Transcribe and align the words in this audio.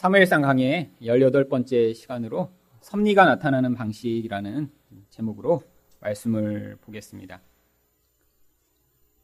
사무엘상 0.00 0.40
강의 0.40 0.90
18번째 1.02 1.94
시간으로 1.94 2.48
섭리가 2.80 3.26
나타나는 3.26 3.74
방식이라는 3.74 4.70
제목으로 5.10 5.60
말씀을 6.00 6.78
보겠습니다. 6.80 7.42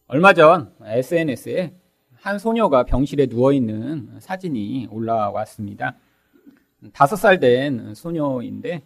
얼마 0.07 0.35
전 0.35 0.75
SNS에 0.83 1.73
한 2.17 2.39
소녀가 2.39 2.85
병실에 2.85 3.25
누워있는 3.25 4.21
사진이 4.21 4.89
올라왔습니다. 4.91 5.97
다섯 6.93 7.17
살 7.17 7.41
된 7.41 7.95
소녀인데 7.95 8.83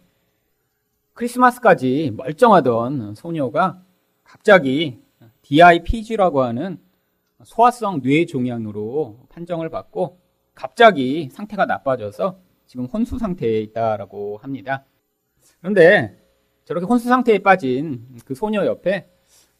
크리스마스까지 1.11 2.13
멀쩡하던 2.15 3.15
소녀가 3.15 3.83
갑자기 4.23 5.01
DIPG라고 5.41 6.41
하는 6.41 6.79
소화성 7.43 7.99
뇌종양으로 8.01 9.25
판정을 9.27 9.67
받고 9.69 10.20
갑자기 10.53 11.29
상태가 11.31 11.65
나빠져서 11.65 12.39
지금 12.65 12.85
혼수 12.85 13.17
상태에 13.17 13.61
있다라고 13.61 14.37
합니다. 14.37 14.85
그런데 15.59 16.17
저렇게 16.65 16.85
혼수 16.85 17.07
상태에 17.07 17.39
빠진 17.39 18.05
그 18.25 18.35
소녀 18.35 18.65
옆에 18.65 19.09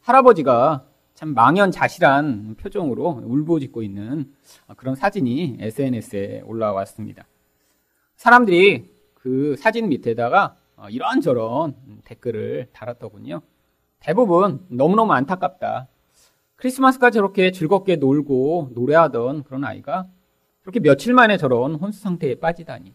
할아버지가 0.01 0.85
참 1.13 1.33
망연자실한 1.33 2.55
표정으로 2.55 3.21
울부짖고 3.25 3.83
있는 3.83 4.33
그런 4.77 4.95
사진이 4.95 5.57
SNS에 5.59 6.41
올라왔습니다. 6.45 7.27
사람들이 8.15 8.91
그 9.13 9.55
사진 9.57 9.89
밑에다가 9.89 10.55
이런저런 10.89 11.75
댓글을 12.05 12.69
달았더군요. 12.73 13.41
대부분 13.99 14.65
너무너무 14.69 15.13
안타깝다. 15.13 15.87
크리스마스가 16.55 17.11
저렇게 17.11 17.51
즐겁게 17.51 17.97
놀고 17.97 18.71
노래하던 18.73 19.43
그런 19.43 19.63
아이가 19.63 20.07
그렇게 20.61 20.79
며칠 20.79 21.13
만에 21.13 21.37
저런 21.37 21.75
혼수 21.75 21.99
상태에 22.01 22.35
빠지다니. 22.35 22.93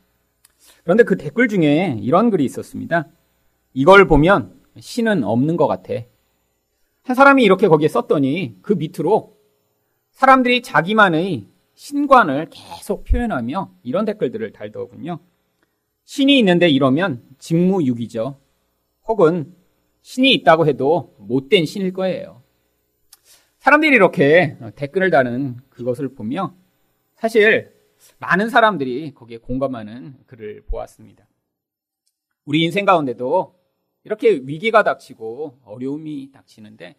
그런데 0.84 1.04
그 1.04 1.16
댓글 1.16 1.48
중에 1.48 1.98
이런 2.00 2.30
글이 2.30 2.44
있었습니다. 2.44 3.08
이걸 3.74 4.06
보면 4.06 4.60
신은 4.78 5.24
없는 5.24 5.56
것 5.56 5.66
같아. 5.66 5.94
한 7.02 7.16
사람이 7.16 7.42
이렇게 7.42 7.68
거기에 7.68 7.88
썼더니 7.88 8.58
그 8.62 8.72
밑으로 8.72 9.36
사람들이 10.12 10.62
자기만의 10.62 11.46
신관을 11.74 12.48
계속 12.50 13.04
표현하며 13.04 13.70
이런 13.82 14.04
댓글들을 14.04 14.52
달더군요. 14.52 15.18
신이 16.04 16.38
있는데 16.38 16.68
이러면 16.68 17.22
직무유기죠. 17.38 18.38
혹은 19.08 19.54
신이 20.02 20.32
있다고 20.34 20.66
해도 20.66 21.14
못된 21.18 21.66
신일 21.66 21.92
거예요. 21.92 22.42
사람들이 23.58 23.94
이렇게 23.94 24.56
댓글을 24.76 25.10
다는 25.10 25.56
그것을 25.68 26.14
보며 26.14 26.54
사실 27.16 27.74
많은 28.18 28.50
사람들이 28.50 29.14
거기에 29.14 29.38
공감하는 29.38 30.18
글을 30.26 30.64
보았습니다. 30.66 31.26
우리 32.44 32.62
인생 32.62 32.84
가운데도 32.84 33.58
이렇게 34.04 34.30
위기가 34.30 34.84
닥치고 34.84 35.60
어려움이 35.64 36.30
닥치는데 36.30 36.96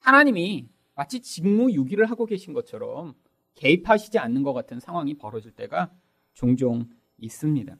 하나님이 0.00 0.68
마치 0.94 1.20
직무유기를 1.20 2.10
하고 2.10 2.26
계신 2.26 2.52
것처럼 2.52 3.14
개입하시지 3.54 4.18
않는 4.18 4.42
것 4.42 4.52
같은 4.52 4.80
상황이 4.80 5.14
벌어질 5.14 5.52
때가 5.52 5.90
종종 6.34 6.88
있습니다. 7.18 7.74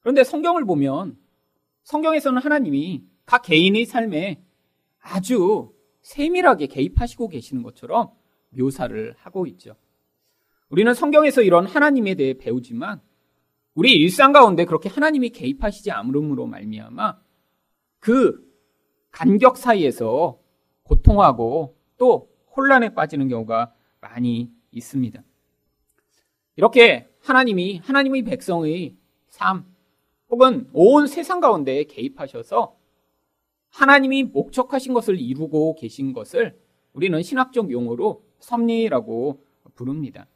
그런데 0.00 0.24
성경을 0.24 0.64
보면 0.64 1.18
성경에서는 1.82 2.40
하나님이 2.40 3.04
각 3.26 3.42
개인의 3.42 3.84
삶에 3.86 4.42
아주 5.00 5.74
세밀하게 6.00 6.68
개입하시고 6.68 7.28
계시는 7.28 7.62
것처럼 7.62 8.12
묘사를 8.50 9.14
하고 9.18 9.46
있죠. 9.48 9.76
우리는 10.68 10.92
성경에서 10.94 11.42
이런 11.42 11.66
하나님에 11.66 12.14
대해 12.14 12.34
배우지만 12.34 13.00
우리 13.74 13.92
일상 13.92 14.32
가운데 14.32 14.64
그렇게 14.64 14.88
하나님이 14.88 15.30
개입하시지 15.30 15.90
않음으로 15.90 16.46
말미암아 16.46 17.18
그 18.00 18.44
간격 19.10 19.56
사이에서 19.56 20.40
고통하고 20.82 21.76
또 21.96 22.30
혼란에 22.56 22.94
빠지는 22.94 23.28
경우가 23.28 23.74
많이 24.00 24.50
있습니다. 24.72 25.22
이렇게 26.56 27.08
하나님이 27.20 27.78
하나님의 27.78 28.22
백성의 28.22 28.96
삶 29.28 29.66
혹은 30.30 30.68
온 30.72 31.06
세상 31.06 31.40
가운데 31.40 31.84
개입하셔서 31.84 32.76
하나님이 33.70 34.24
목적하신 34.24 34.94
것을 34.94 35.20
이루고 35.20 35.74
계신 35.74 36.12
것을 36.12 36.58
우리는 36.92 37.22
신학적 37.22 37.70
용어로 37.70 38.24
섭리라고 38.38 39.44
부릅니다. 39.74 40.26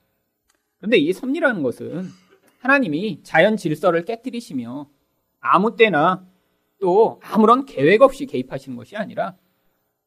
그런데 0.81 0.97
이 0.97 1.13
섭리라는 1.13 1.63
것은 1.63 2.09
하나님이 2.59 3.21
자연 3.23 3.57
질서를 3.57 4.05
깨뜨리시며 4.05 4.89
아무 5.39 5.77
때나 5.77 6.27
또 6.79 7.21
아무런 7.23 7.67
계획 7.67 8.03
없이 8.03 8.27
개입하시는 8.27 8.77
것이 8.77 8.97
아니라 8.97 9.37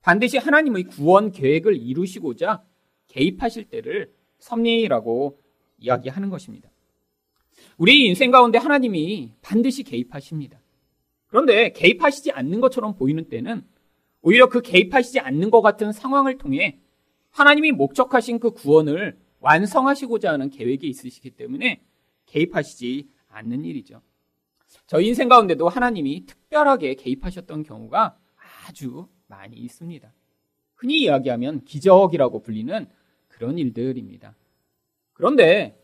반드시 0.02 0.38
하나님의 0.38 0.84
구원 0.86 1.32
계획을 1.32 1.78
이루시고자 1.78 2.64
개입하실 3.08 3.66
때를 3.66 4.12
섭리라고 4.40 5.40
이야기하는 5.78 6.30
것입니다. 6.30 6.70
우리 7.78 8.06
인생 8.08 8.32
가운데 8.32 8.58
하나님이 8.58 9.34
반드시 9.42 9.84
개입하십니다. 9.84 10.60
그런데 11.28 11.72
개입하시지 11.72 12.32
않는 12.32 12.62
것처럼 12.62 12.96
보이는 12.96 13.28
때는 13.30 13.64
오히려 14.22 14.50
그 14.50 14.62
개입하시지 14.62 15.20
않는 15.20 15.52
것 15.52 15.62
같은 15.62 15.92
상황을 15.92 16.38
통해 16.38 16.80
하나님이 17.32 17.72
목적하신 17.72 18.40
그 18.40 18.52
구원을 18.52 19.18
완성하시고자 19.44 20.32
하는 20.32 20.50
계획이 20.50 20.88
있으시기 20.88 21.32
때문에 21.32 21.84
개입하시지 22.26 23.10
않는 23.28 23.66
일이죠. 23.66 24.02
저희 24.88 25.08
인생 25.08 25.28
가운데도 25.28 25.68
하나님이 25.68 26.26
특별하게 26.26 26.96
개입하셨던 26.96 27.64
경우가 27.64 28.18
아주 28.66 29.08
많이 29.28 29.58
있습니다. 29.58 30.12
흔히 30.76 31.02
이야기하면 31.02 31.66
기적이라고 31.66 32.42
불리는 32.42 32.88
그런 33.28 33.58
일들입니다. 33.58 34.36
그런데 35.12 35.78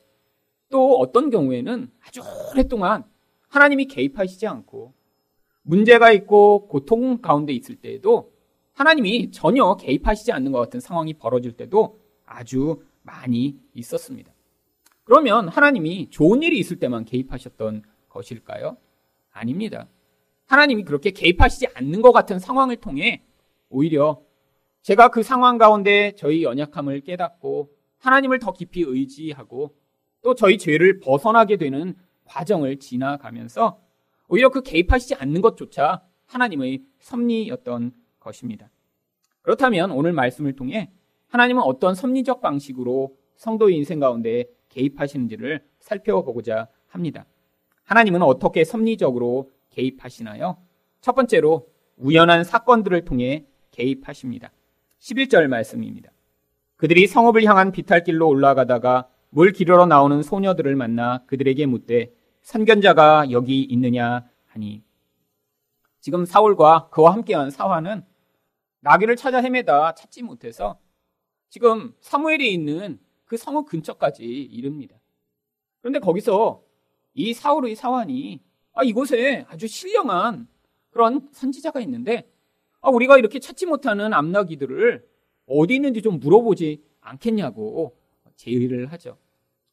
또 0.70 0.98
어떤 0.98 1.30
경우에는 1.30 1.92
아주 2.00 2.22
오랫동안 2.52 3.04
하나님이 3.50 3.86
개입하시지 3.86 4.48
않고 4.48 4.94
문제가 5.64 6.12
있고 6.14 6.68
고통 6.68 7.22
가운데 7.22 7.52
있을 7.54 7.76
때에도 7.76 8.32
하나님이 8.74 9.32
전혀 9.32 9.76
개입하시지 9.76 10.32
않는 10.32 10.54
것 10.54 10.60
같은 10.60 10.80
상황이 10.80 11.14
벌어질 11.14 11.52
때도 11.52 12.00
아주 12.26 12.82
많이 13.02 13.60
있었습니다. 13.74 14.32
그러면 15.04 15.48
하나님이 15.48 16.10
좋은 16.10 16.44
일이 16.44 16.60
있을 16.60 16.78
때만 16.78 17.06
개입하셨던 17.06 17.84
것일까요? 18.10 18.78
아닙니다. 19.32 19.88
하나님이 20.46 20.84
그렇게 20.84 21.12
개입하시지 21.12 21.68
않는 21.76 22.02
것 22.02 22.12
같은 22.12 22.40
상황을 22.40 22.78
통해 22.78 23.24
오히려 23.70 24.22
제가 24.82 25.10
그 25.10 25.24
상황 25.24 25.58
가운데 25.58 26.14
저희 26.16 26.44
연약함을 26.44 27.02
깨닫고 27.02 27.70
하나님을 28.00 28.40
더 28.40 28.54
깊이 28.54 28.82
의지하고 28.82 29.76
또 30.22 30.36
저희 30.36 30.58
죄를 30.58 31.00
벗어나게 31.00 31.58
되는 31.58 31.96
과정을 32.26 32.80
지나가면서 32.80 33.82
오히려 34.28 34.50
그 34.50 34.62
개입하시지 34.62 35.16
않는 35.16 35.42
것조차 35.42 36.04
하나님의 36.28 36.84
섭리였던 37.00 37.94
것입니다. 38.20 38.70
그렇다면 39.42 39.92
오늘 39.92 40.14
말씀을 40.14 40.56
통해 40.56 40.92
하나님은 41.30 41.62
어떤 41.64 41.96
섭리적 41.96 42.42
방식으로 42.42 43.16
성도의 43.36 43.76
인생 43.78 44.00
가운데 44.00 44.46
개입하시는지를 44.70 45.64
살펴보고자 45.80 46.68
합니다. 46.88 47.26
하나님은 47.84 48.22
어떻게 48.22 48.64
섭리적으로 48.64 49.52
개입하시나요? 49.70 50.58
첫 51.02 51.14
번째로 51.14 51.68
우연한 51.98 52.44
사건들을 52.44 53.06
통해 53.06 53.46
개입하십니다. 53.72 54.52
11절 55.00 55.48
말씀입니다. 55.48 56.12
그들이 56.76 57.08
성읍을 57.08 57.44
향한 57.46 57.72
비탈길로 57.72 58.28
올라가다가 58.28 59.08
물 59.30 59.52
기르러 59.52 59.86
나오는 59.86 60.22
소녀들을 60.24 60.76
만나 60.76 61.24
그들에게 61.28 61.66
묻되 61.66 62.12
선견자가 62.42 63.32
여기 63.32 63.62
있느냐 63.64 64.26
하니 64.48 64.84
지금 66.00 66.26
사울과 66.26 66.90
그와 66.90 67.14
함께한 67.14 67.52
사화는 67.52 68.04
나귀를 68.80 69.16
찾아 69.18 69.40
헤매다 69.40 69.94
찾지 69.94 70.24
못해서 70.24 70.80
지금 71.50 71.94
사무엘에 72.02 72.48
있는 72.48 73.00
그 73.26 73.38
성읍 73.38 73.68
근처까지 73.68 74.24
이릅니다. 74.24 74.96
그런데 75.82 76.00
거기서 76.00 76.64
이 77.14 77.34
사울의 77.34 77.76
사환이 77.76 78.42
아, 78.74 78.84
이곳에 78.84 79.46
아주 79.50 79.68
신령한 79.68 80.48
그런 80.92 81.28
선지자가 81.32 81.80
있는데 81.82 82.30
아, 82.82 82.90
우리가 82.90 83.18
이렇게 83.18 83.40
찾지 83.40 83.66
못하는 83.66 84.14
암나귀들을 84.14 85.06
어디 85.48 85.76
있는지 85.76 86.02
좀 86.02 86.20
물어보지 86.20 86.84
않겠냐고 87.02 87.98
제의를 88.36 88.92
하죠. 88.94 89.18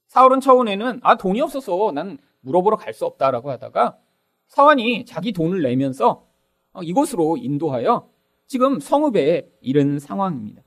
사울은 0.08 0.40
처음에는 0.40 1.00
아 1.02 1.16
돈이 1.16 1.40
없어서 1.40 1.92
난 1.92 2.18
물어보러 2.40 2.76
갈 2.76 2.94
수 2.94 3.04
없다라고 3.04 3.50
하다가 3.50 3.98
사환이 4.48 5.04
자기 5.04 5.32
돈을 5.32 5.62
내면서 5.62 6.26
어, 6.72 6.82
이곳으로 6.82 7.36
인도하여 7.36 8.08
지금 8.46 8.80
성읍에 8.80 9.50
이른 9.60 9.98
상황입니다. 9.98 10.62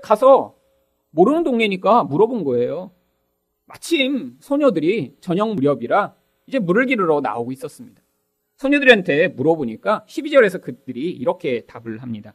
가서 0.00 0.56
모르는 1.10 1.44
동네니까 1.44 2.04
물어본 2.04 2.44
거예요. 2.44 2.92
마침 3.66 4.36
소녀들이 4.40 5.16
저녁 5.20 5.54
무렵이라 5.54 6.14
이제 6.46 6.58
물을 6.58 6.86
기르러 6.86 7.20
나오고 7.20 7.52
있었습니다. 7.52 8.02
소녀들한테 8.56 9.28
물어보니까 9.28 10.04
12절에서 10.08 10.60
그들이 10.60 11.10
이렇게 11.10 11.66
답을 11.66 12.02
합니다. 12.02 12.34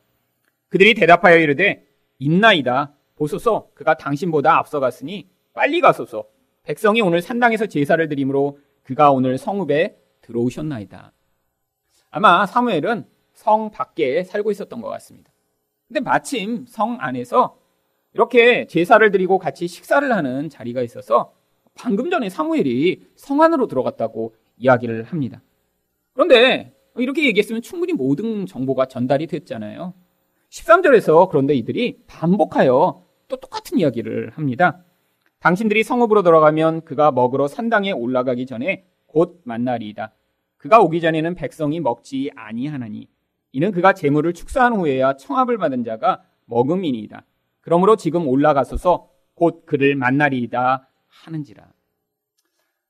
그들이 0.69 0.93
대답하여 0.93 1.37
이르되 1.37 1.85
있나이다. 2.19 2.93
보소서 3.15 3.69
그가 3.73 3.95
당신보다 3.95 4.57
앞서갔으니 4.57 5.29
빨리 5.53 5.81
가소서. 5.81 6.25
백성이 6.63 7.01
오늘 7.01 7.21
산당에서 7.21 7.65
제사를 7.65 8.07
드림으로 8.07 8.59
그가 8.83 9.11
오늘 9.11 9.37
성읍에 9.37 9.97
들어오셨나이다. 10.21 11.11
아마 12.11 12.45
사무엘은 12.45 13.05
성 13.33 13.71
밖에 13.71 14.23
살고 14.23 14.51
있었던 14.51 14.81
것 14.81 14.89
같습니다. 14.89 15.30
근데 15.91 15.99
마침 15.99 16.65
성 16.67 16.95
안에서 17.01 17.57
이렇게 18.13 18.65
제사를 18.65 19.11
드리고 19.11 19.37
같이 19.39 19.67
식사를 19.67 20.09
하는 20.09 20.47
자리가 20.47 20.81
있어서 20.83 21.33
방금 21.73 22.09
전에 22.09 22.29
사무엘이 22.29 23.07
성 23.15 23.41
안으로 23.41 23.67
들어갔다고 23.67 24.33
이야기를 24.55 25.03
합니다. 25.03 25.41
그런데 26.13 26.73
이렇게 26.95 27.25
얘기했으면 27.25 27.61
충분히 27.61 27.91
모든 27.91 28.45
정보가 28.45 28.85
전달이 28.85 29.27
됐잖아요. 29.27 29.93
13절에서 30.49 31.27
그런데 31.27 31.55
이들이 31.55 31.99
반복하여 32.07 33.03
또 33.27 33.35
똑같은 33.35 33.77
이야기를 33.77 34.29
합니다. 34.29 34.85
당신들이 35.39 35.83
성읍으로 35.83 36.23
들어가면 36.23 36.85
그가 36.85 37.11
먹으러 37.11 37.49
산당에 37.49 37.91
올라가기 37.91 38.45
전에 38.45 38.85
곧 39.07 39.41
만나리이다. 39.43 40.13
그가 40.55 40.79
오기 40.79 41.01
전에는 41.01 41.35
백성이 41.35 41.81
먹지 41.81 42.31
아니하나니 42.33 43.09
이는 43.51 43.71
그가 43.71 43.93
재물을 43.93 44.33
축사한 44.33 44.75
후에야 44.75 45.17
청합을 45.17 45.57
받은 45.57 45.83
자가 45.83 46.23
먹음이니이다. 46.45 47.25
그러므로 47.61 47.95
지금 47.95 48.27
올라가소서 48.27 49.09
곧 49.35 49.65
그를 49.65 49.95
만나리이다 49.95 50.87
하는지라. 51.07 51.71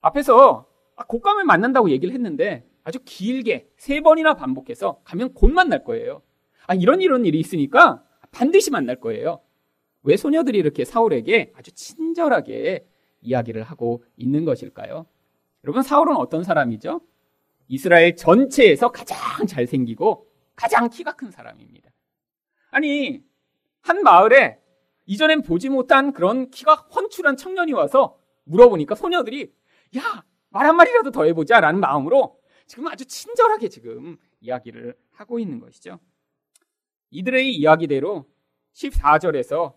앞에서 0.01 0.67
아, 0.95 1.05
곧 1.05 1.21
가면 1.21 1.45
만난다고 1.45 1.89
얘기를 1.89 2.13
했는데 2.13 2.67
아주 2.83 2.99
길게 3.03 3.69
세 3.77 4.01
번이나 4.01 4.35
반복해서 4.35 5.01
가면 5.03 5.33
곧 5.33 5.51
만날 5.51 5.83
거예요. 5.83 6.21
아, 6.67 6.73
이런 6.73 7.01
이런 7.01 7.25
일이 7.25 7.39
있으니까 7.39 8.03
반드시 8.31 8.71
만날 8.71 8.99
거예요. 8.99 9.41
왜 10.03 10.17
소녀들이 10.17 10.57
이렇게 10.57 10.85
사울에게 10.85 11.53
아주 11.55 11.71
친절하게 11.73 12.87
이야기를 13.21 13.63
하고 13.63 14.03
있는 14.17 14.45
것일까요? 14.45 15.05
여러분, 15.63 15.83
사울은 15.83 16.15
어떤 16.15 16.43
사람이죠? 16.43 17.01
이스라엘 17.67 18.15
전체에서 18.15 18.91
가장 18.91 19.45
잘생기고 19.45 20.27
가장 20.55 20.89
키가 20.89 21.15
큰 21.15 21.31
사람입니다. 21.31 21.89
아니, 22.69 23.23
한 23.81 24.03
마을에 24.03 24.59
이전엔 25.05 25.41
보지 25.41 25.69
못한 25.69 26.13
그런 26.13 26.49
키가 26.49 26.75
훤출한 26.75 27.35
청년이 27.35 27.73
와서 27.73 28.17
물어보니까 28.43 28.95
소녀들이 28.95 29.53
야, 29.97 30.23
말 30.49 30.65
한마디라도 30.65 31.11
더 31.11 31.25
해보자 31.25 31.59
라는 31.59 31.79
마음으로 31.79 32.39
지금 32.65 32.87
아주 32.87 33.05
친절하게 33.05 33.69
지금 33.69 34.17
이야기를 34.39 34.95
하고 35.11 35.39
있는 35.39 35.59
것이죠. 35.59 35.99
이들의 37.09 37.53
이야기대로 37.55 38.25
14절에서 38.73 39.75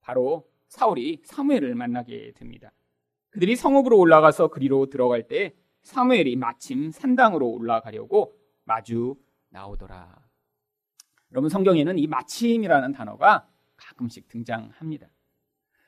바로 0.00 0.48
사울이 0.68 1.22
사무엘을 1.24 1.74
만나게 1.74 2.32
됩니다. 2.32 2.72
그들이 3.30 3.54
성읍으로 3.54 3.98
올라가서 3.98 4.48
그리로 4.48 4.86
들어갈 4.86 5.28
때 5.28 5.54
사무엘이 5.82 6.36
마침 6.36 6.90
산당으로 6.90 7.48
올라가려고 7.48 8.36
마주 8.64 9.16
나오더라. 9.56 10.14
여러분 11.32 11.48
성경에는 11.48 11.98
이 11.98 12.06
마침이라는 12.06 12.92
단어가 12.92 13.48
가끔씩 13.76 14.28
등장합니다. 14.28 15.08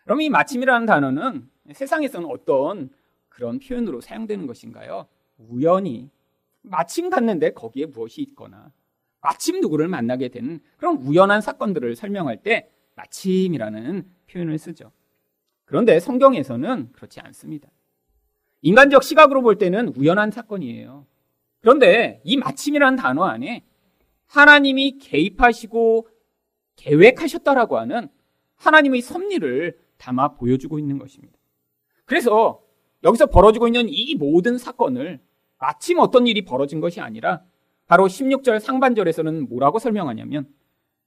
그럼 0.04 0.20
이 0.22 0.30
마침이라는 0.30 0.86
단어는 0.86 1.48
세상에서는 1.72 2.28
어떤 2.30 2.90
그런 3.28 3.58
표현으로 3.58 4.00
사용되는 4.00 4.46
것인가요? 4.46 5.06
우연히 5.36 6.10
마침 6.62 7.10
갔는데 7.10 7.52
거기에 7.52 7.86
무엇이 7.86 8.22
있거나 8.22 8.72
마침 9.20 9.60
누구를 9.60 9.88
만나게 9.88 10.28
되는 10.28 10.60
그런 10.76 10.96
우연한 10.96 11.40
사건들을 11.40 11.94
설명할 11.94 12.42
때 12.42 12.70
마침이라는 12.96 14.10
표현을 14.30 14.58
쓰죠. 14.58 14.92
그런데 15.66 16.00
성경에서는 16.00 16.92
그렇지 16.92 17.20
않습니다. 17.20 17.68
인간적 18.62 19.02
시각으로 19.02 19.42
볼 19.42 19.58
때는 19.58 19.88
우연한 19.88 20.30
사건이에요. 20.30 21.06
그런데 21.60 22.20
이 22.25 22.37
마침이라는 22.37 22.96
단어 22.96 23.25
안에 23.25 23.64
하나님이 24.26 24.99
개입하시고 24.99 26.08
계획하셨다라고 26.76 27.78
하는 27.78 28.08
하나님의 28.56 29.00
섭리를 29.00 29.78
담아 29.96 30.34
보여주고 30.34 30.78
있는 30.78 30.99
것입니다. 30.99 31.37
그래서 32.05 32.62
여기서 33.05 33.26
벌어지고 33.26 33.69
있는 33.69 33.87
이 33.88 34.14
모든 34.14 34.58
사건을 34.58 35.20
마침 35.58 35.99
어떤 35.99 36.26
일이 36.26 36.44
벌어진 36.44 36.81
것이 36.81 37.00
아니라 37.00 37.43
바로 37.87 38.06
16절 38.06 38.61
상반절에서는 38.61 39.49
뭐라고 39.49 39.78
설명하냐면 39.78 40.49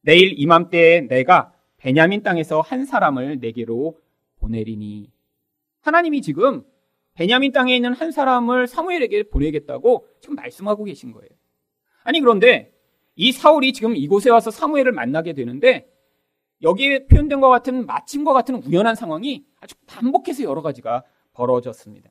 내일 0.02 0.40
이맘때에 0.40 1.02
내가 1.02 1.54
베냐민 1.78 2.24
땅에서 2.24 2.62
한 2.62 2.86
사람을 2.86 3.40
내게로 3.40 3.98
보내리니 4.40 5.12
하나님이 5.82 6.22
지금 6.22 6.64
베냐민 7.14 7.52
땅에 7.52 7.76
있는 7.76 7.94
한 7.94 8.12
사람을 8.12 8.68
사무엘에게 8.68 9.24
보내겠다고 9.30 10.08
지금 10.20 10.36
말씀하고 10.36 10.86
계신 10.86 11.12
거예요. 11.12 11.30
아니 12.04 12.20
그런데 12.20 12.74
이 13.16 13.32
사울이 13.32 13.74
지금 13.74 13.96
이곳에 13.96 14.30
와서 14.30 14.52
사무엘을 14.52 14.92
만나게 14.92 15.34
되는데 15.34 15.92
여기에 16.62 17.08
표현된 17.08 17.42
것 17.42 17.50
같은 17.50 17.86
마침과 17.86 18.34
같은 18.34 18.64
우연한 18.64 18.96
상황이 18.96 19.46
아주 19.60 19.76
반복해서 19.88 20.44
여러 20.44 20.62
가지가 20.62 21.04
벌어졌습니다. 21.34 22.10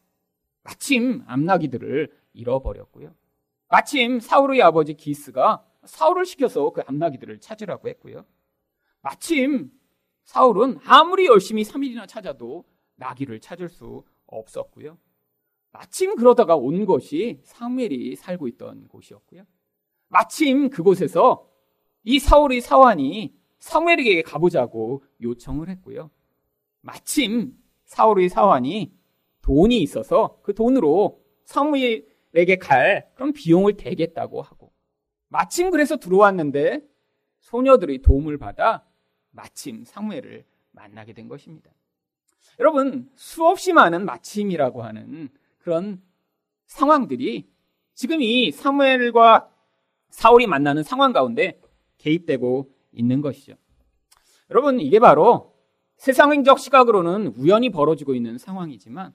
마침 0.63 1.23
암나기들을 1.27 2.11
잃어버렸고요. 2.33 3.15
마침 3.69 4.21
사울의 4.21 4.63
아버지 4.63 4.95
기스가 4.95 5.65
사울을 5.85 6.27
시켜서 6.27 6.71
그 6.71 6.83
암나기들을 6.87 7.41
찾으라고 7.41 7.89
했고요. 7.89 8.25
마침 9.01 9.71
사울은 10.25 10.79
아무리 10.85 11.27
열심히 11.27 11.63
3일이나 11.63 12.07
찾아도 12.07 12.65
나귀를 12.97 13.41
찾을 13.41 13.69
수 13.69 14.05
없었고요. 14.31 14.99
마침 15.73 16.17
그러다가 16.17 16.57
온 16.57 16.85
것이 16.85 17.41
사무엘이 17.45 18.17
살고 18.17 18.49
있던 18.49 18.89
곳이었고요. 18.89 19.45
마침 20.09 20.71
그곳에서 20.71 21.49
이 22.03 22.19
사울의 22.19 22.61
사환이 22.61 23.35
사무엘에게 23.61 24.23
가보자고 24.23 25.05
요청을 25.21 25.69
했고요. 25.69 26.11
마침 26.81 27.57
사울의 27.85 28.29
사환이 28.29 28.93
돈이 29.43 29.81
있어서 29.83 30.41
그 30.43 30.55
돈으로 30.55 31.23
사무엘에게 31.45 32.57
갈 32.61 33.11
그런 33.15 33.33
비용을 33.33 33.77
대겠다고 33.77 34.43
하고 34.43 34.73
마침 35.29 35.71
그래서 35.71 35.97
들어왔는데 35.97 36.83
소녀들의 37.41 38.03
도움을 38.03 38.39
받아 38.39 38.85
마침 39.31 39.85
사무엘을 39.85 40.45
만나게 40.73 41.13
된 41.13 41.29
것입니다. 41.29 41.71
여러분 42.61 43.09
수없이 43.15 43.73
많은 43.73 44.05
마침이라고 44.05 44.83
하는 44.83 45.31
그런 45.59 46.01
상황들이 46.67 47.49
지금 47.95 48.21
이 48.21 48.53
사무엘과 48.53 49.51
사울이 50.11 50.47
만나는 50.47 50.83
상황 50.83 51.13
가운데 51.13 51.59
개입되고 51.99 52.71
있는 52.93 53.23
것이죠. 53.23 53.55
여러분 54.51 54.79
이게 54.79 54.99
바로 54.99 55.55
세상적 55.97 56.59
시각으로는 56.59 57.35
우연히 57.37 57.71
벌어지고 57.71 58.15
있는 58.15 58.37
상황이지만 58.37 59.13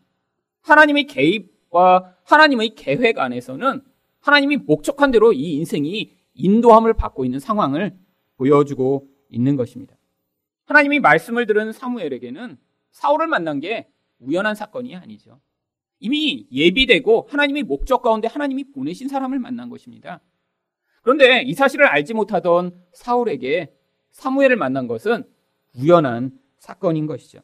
하나님의 0.61 1.05
개입과 1.05 2.15
하나님의 2.23 2.75
계획 2.75 3.19
안에서는 3.19 3.81
하나님이 4.21 4.57
목적한 4.57 5.11
대로 5.11 5.33
이 5.33 5.53
인생이 5.53 6.15
인도함을 6.33 6.93
받고 6.93 7.25
있는 7.25 7.39
상황을 7.39 7.95
보여주고 8.37 9.07
있는 9.29 9.55
것입니다. 9.55 9.95
하나님이 10.65 10.99
말씀을 10.99 11.45
들은 11.45 11.71
사무엘에게는 11.71 12.57
사울을 12.95 13.27
만난 13.27 13.59
게 13.59 13.89
우연한 14.19 14.55
사건이 14.55 14.95
아니죠. 14.95 15.41
이미 15.99 16.47
예비되고 16.49 17.27
하나님의 17.29 17.63
목적 17.63 18.01
가운데 18.01 18.29
하나님이 18.29 18.71
보내신 18.71 19.09
사람을 19.09 19.37
만난 19.37 19.69
것입니다. 19.69 20.21
그런데 21.01 21.41
이 21.41 21.53
사실을 21.53 21.87
알지 21.87 22.13
못하던 22.13 22.71
사울에게 22.93 23.73
사무엘을 24.11 24.55
만난 24.55 24.87
것은 24.87 25.25
우연한 25.75 26.39
사건인 26.57 27.05
것이죠. 27.05 27.41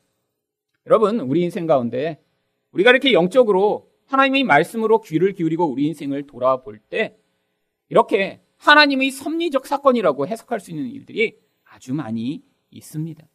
여러분, 0.87 1.19
우리 1.19 1.41
인생 1.43 1.67
가운데 1.67 2.23
우리가 2.71 2.91
이렇게 2.91 3.11
영적으로 3.11 3.91
하나님의 4.05 4.45
말씀으로 4.45 5.01
귀를 5.01 5.33
기울이고 5.33 5.65
우리 5.65 5.85
인생을 5.87 6.27
돌아볼 6.27 6.79
때 6.79 7.17
이렇게 7.89 8.41
하나님의 8.55 9.11
섭리적 9.11 9.67
사건이라고 9.67 10.27
해석할 10.27 10.61
수 10.61 10.71
있는 10.71 10.87
일들이 10.87 11.37
아주 11.65 11.93
많이 11.93 12.41
있습니다. 12.69 13.30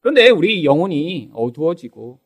그런데 0.00 0.30
우리 0.30 0.64
영혼이 0.64 1.30
어두워지고 1.34 2.20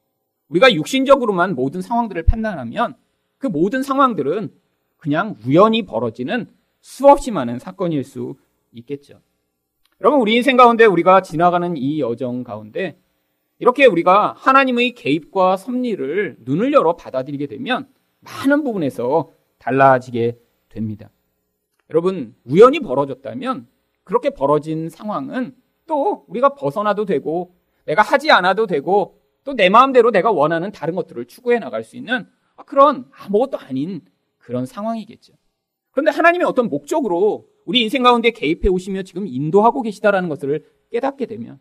우리가 0.49 0.73
육신적으로만 0.75 1.55
모든 1.55 1.81
상황들을 1.81 2.23
판단하면 2.25 2.95
그 3.39 3.47
모든 3.47 3.83
상황들은 3.83 4.53
그냥 4.99 5.35
우연히 5.47 5.83
벌어지는 5.83 6.47
수없이 6.81 7.31
많은 7.31 7.59
사건일 7.59 8.05
수 8.05 8.37
있겠죠. 8.73 9.21
여러분, 10.01 10.21
우리 10.21 10.35
인생 10.35 10.57
가운데 10.57 10.85
우리가 10.85 11.23
지나가는 11.23 11.77
이 11.77 12.01
여정 12.01 12.45
가운데 12.45 12.99
이렇게 13.59 13.87
우리가 13.87 14.35
하나님의 14.37 14.93
개입과 14.93 15.57
섭리를 15.57 16.39
눈을 16.41 16.73
열어 16.73 16.97
받아들이게 16.97 17.47
되면 17.47 17.89
많은 18.21 18.65
부분에서 18.65 19.31
달라지게 19.59 20.37
됩니다. 20.69 21.11
여러분, 21.91 22.35
우연히 22.45 22.81
벌어졌다면 22.81 23.69
그렇게 24.05 24.31
벌어진 24.31 24.89
상황은 24.89 25.55
또 25.87 26.25
우리가 26.29 26.55
벗어나도 26.55 27.05
되고 27.05 27.55
내가 27.85 28.03
하지 28.03 28.31
않아도 28.31 28.67
되고 28.67 29.19
또 29.45 29.55
내 29.55 29.69
마음대로 29.69 30.11
내가 30.11 30.31
원하는 30.31 30.71
다른 30.73 30.95
것들을 30.95 31.25
추구해 31.27 31.59
나갈 31.59 31.83
수 31.85 31.97
있는 31.97 32.27
그런 32.67 33.11
아무것도 33.13 33.59
아닌 33.59 34.03
그런 34.39 34.67
상황이겠죠. 34.67 35.35
그런데 35.91 36.11
하나님의 36.11 36.47
어떤 36.47 36.69
목적으로 36.69 37.49
우리 37.65 37.83
인생 37.83 38.03
가운데 38.03 38.31
개입해 38.31 38.69
오시며 38.69 39.03
지금 39.03 39.27
인도하고 39.27 39.83
계시다라는 39.83 40.29
것을 40.29 40.65
깨닫게 40.91 41.27
되면 41.27 41.59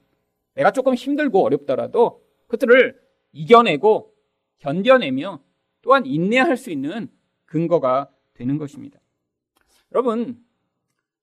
내가 0.53 0.71
조금 0.71 0.93
힘들고 0.93 1.43
어렵더라도 1.43 2.23
그것들을 2.47 2.99
이겨내고 3.31 4.13
견뎌내며 4.59 5.41
또한 5.81 6.05
인내할 6.05 6.57
수 6.57 6.69
있는 6.69 7.09
근거가 7.45 8.09
되는 8.33 8.57
것입니다. 8.57 8.99
여러분, 9.91 10.43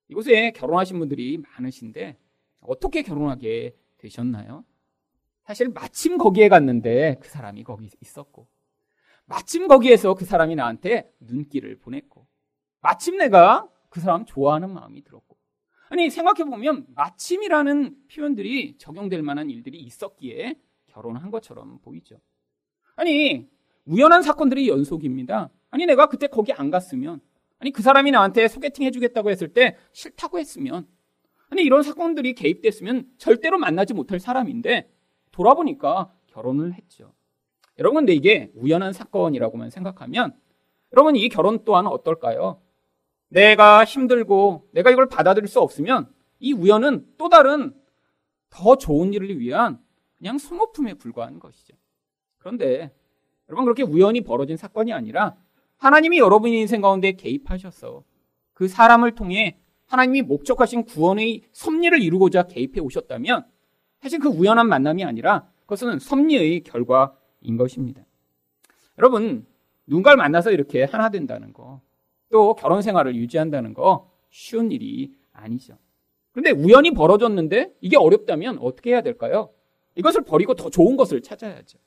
이곳에 0.09 0.53
결혼하신 0.53 0.99
분들이 0.99 1.39
많으신데 1.39 2.17
어떻게 2.61 3.03
결혼하게 3.03 3.77
되셨나요? 3.99 4.65
사실 5.49 5.71
마침 5.71 6.19
거기에 6.19 6.51
갔는데 6.51 7.17
그 7.23 7.31
사람이 7.31 7.65
거기 7.65 7.89
있었고 8.03 8.47
마침 9.25 9.67
거기에서 9.67 10.13
그 10.13 10.27
사람이 10.27 10.55
나한테 10.55 11.11
눈길을 11.21 11.79
보냈고 11.79 12.27
마침 12.83 13.17
내가 13.17 13.67
그 13.89 14.01
사람 14.01 14.27
좋아하는 14.27 14.71
마음이 14.75 15.03
들었고 15.05 15.39
아니 15.89 16.11
생각해보면 16.11 16.89
마침이라는 16.95 17.97
표현들이 18.15 18.77
적용될 18.77 19.23
만한 19.23 19.49
일들이 19.49 19.79
있었기에 19.79 20.61
결혼한 20.89 21.31
것처럼 21.31 21.79
보이죠. 21.79 22.21
아니 22.95 23.49
우연한 23.87 24.21
사건들이 24.21 24.69
연속입니다. 24.69 25.49
아니 25.71 25.87
내가 25.87 26.11
그때 26.11 26.27
거기 26.27 26.53
안 26.53 26.71
갔으면 26.71 27.23
아니 27.59 27.73
그 27.73 27.81
사람이 27.81 28.11
나한테 28.11 28.49
소개팅 28.49 28.85
해주겠다고 28.85 29.31
했을 29.31 29.55
때 29.55 29.79
싫다고 29.93 30.39
했으면 30.39 30.87
아니 31.49 31.63
이런 31.63 31.83
사건들이 31.83 32.35
개입됐으면 32.35 33.07
절대로 33.17 33.59
만나지 33.59 33.95
못할 33.95 34.21
사람인데 34.21 34.98
돌아보니까 35.39 36.13
결혼을 36.27 36.75
했죠. 36.75 37.13
여러분 37.79 38.01
근데 38.01 38.13
이게 38.13 38.51
우연한 38.57 38.93
사건이라고만 38.93 39.71
생각하면 39.71 40.37
여러분 40.93 41.15
이 41.15 41.29
결혼 41.29 41.65
또한 41.65 41.87
어떨까요? 41.87 42.61
내가 43.29 43.85
힘들고 43.85 44.69
내가 44.73 44.91
이걸 44.91 45.09
받아들일 45.09 45.49
수 45.49 45.61
없으면 45.61 46.13
이 46.41 46.53
우연은 46.53 47.07
또 47.19 47.29
다른 47.29 47.73
더 48.51 48.77
좋은 48.77 49.13
일을 49.13 49.39
위한 49.39 49.79
그냥 50.17 50.39
소모품에 50.39 50.95
불과한 50.95 51.39
것이죠. 51.39 51.77
그런데 52.39 52.93
여러분 53.49 53.65
그렇게 53.65 53.85
우연히 53.85 54.23
벌어진 54.23 54.57
사건이 54.57 54.93
아니라 54.93 55.37
하나님이 55.77 56.19
여러분의 56.19 56.59
인생 56.59 56.81
가운데 56.81 57.13
개입하셔서 57.13 58.03
그 58.55 58.67
사람을 58.67 59.15
통해 59.15 59.61
하나님이 59.87 60.23
목적하신 60.23 60.85
구원의 60.85 61.43
섭리를 61.53 62.03
이루고자 62.03 62.45
개입해 62.45 62.81
오셨다면 62.81 63.47
사실 64.01 64.19
그 64.19 64.29
우연한 64.29 64.69
만남이 64.69 65.05
아니라 65.05 65.49
그것은 65.63 65.99
섭리의 65.99 66.61
결과인 66.61 67.57
것입니다. 67.57 68.03
여러분 68.99 69.47
누군가를 69.87 70.17
만나서 70.17 70.53
이렇게 70.53 70.85
하나 70.85 71.09
된다는 71.09 71.53
거, 71.53 71.81
또 72.31 72.55
결혼 72.55 72.83
생활을 72.83 73.17
유지한다는 73.17 73.75
거 73.75 74.11
쉬운 74.31 74.71
일이 74.71 75.13
아니죠. 75.33 75.79
그런데 76.33 76.51
우연히 76.51 76.91
벌어졌는데 76.93 77.75
이게 77.81 77.97
어렵다면 77.97 78.59
어떻게 78.61 78.91
해야 78.91 79.01
될까요? 79.01 79.51
이것을 79.95 80.23
버리고 80.23 80.55
더 80.55 80.71
좋은 80.71 80.97
것을 80.97 81.23
찾아야죠. 81.23 81.79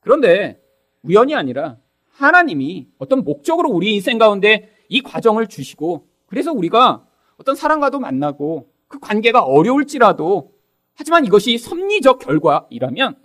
그런데 0.00 0.62
우연이 1.02 1.34
아니라 1.34 1.78
하나님이 2.10 2.88
어떤 2.98 3.24
목적으로 3.24 3.70
우리 3.70 3.94
인생 3.94 4.18
가운데 4.18 4.70
이 4.88 5.00
과정을 5.00 5.46
주시고 5.46 6.06
그래서 6.26 6.52
우리가 6.52 7.06
어떤 7.38 7.54
사람과도 7.56 7.98
만나고 7.98 8.70
그 8.86 9.00
관계가 9.00 9.42
어려울지라도 9.42 10.51
하지만 10.94 11.24
이것이 11.24 11.58
섭리적 11.58 12.18
결과이라면 12.18 13.16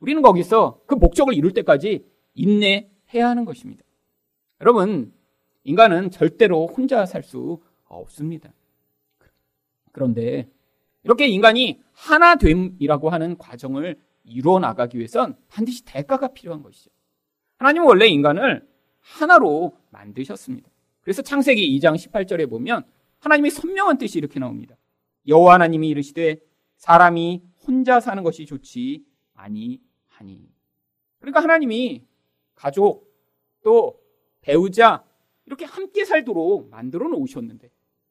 우리는 0.00 0.22
거기서 0.22 0.80
그 0.86 0.94
목적을 0.94 1.34
이룰 1.34 1.52
때까지 1.52 2.04
인내해야 2.34 3.28
하는 3.28 3.44
것입니다. 3.44 3.82
여러분, 4.60 5.12
인간은 5.64 6.10
절대로 6.10 6.66
혼자 6.66 7.06
살 7.06 7.22
수 7.22 7.60
없습니다. 7.88 8.52
그런데 9.92 10.48
이렇게 11.04 11.26
인간이 11.26 11.80
하나 11.92 12.36
됨이라고 12.36 13.10
하는 13.10 13.38
과정을 13.38 13.98
이루어 14.24 14.58
나가기 14.58 14.98
위해선 14.98 15.36
반드시 15.48 15.84
대가가 15.84 16.28
필요한 16.28 16.62
것이죠. 16.62 16.90
하나님은 17.58 17.86
원래 17.86 18.06
인간을 18.06 18.66
하나로 19.00 19.76
만드셨습니다. 19.90 20.68
그래서 21.00 21.22
창세기 21.22 21.78
2장 21.78 21.94
18절에 21.94 22.50
보면 22.50 22.84
하나님의 23.20 23.52
선명한 23.52 23.98
뜻이 23.98 24.18
이렇게 24.18 24.40
나옵니다. 24.40 24.76
여호와 25.28 25.54
하나님이 25.54 25.88
이르시되 25.88 26.38
사람이 26.76 27.42
혼자 27.66 28.00
사는 28.00 28.22
것이 28.22 28.46
좋지 28.46 29.04
아니하니. 29.34 30.48
그러니까 31.18 31.42
하나님이 31.42 32.04
가족 32.54 33.12
또 33.62 34.00
배우자 34.40 35.04
이렇게 35.44 35.64
함께 35.64 36.04
살도록 36.04 36.70
만들어 36.70 37.08
놓으셨는데 37.08 37.70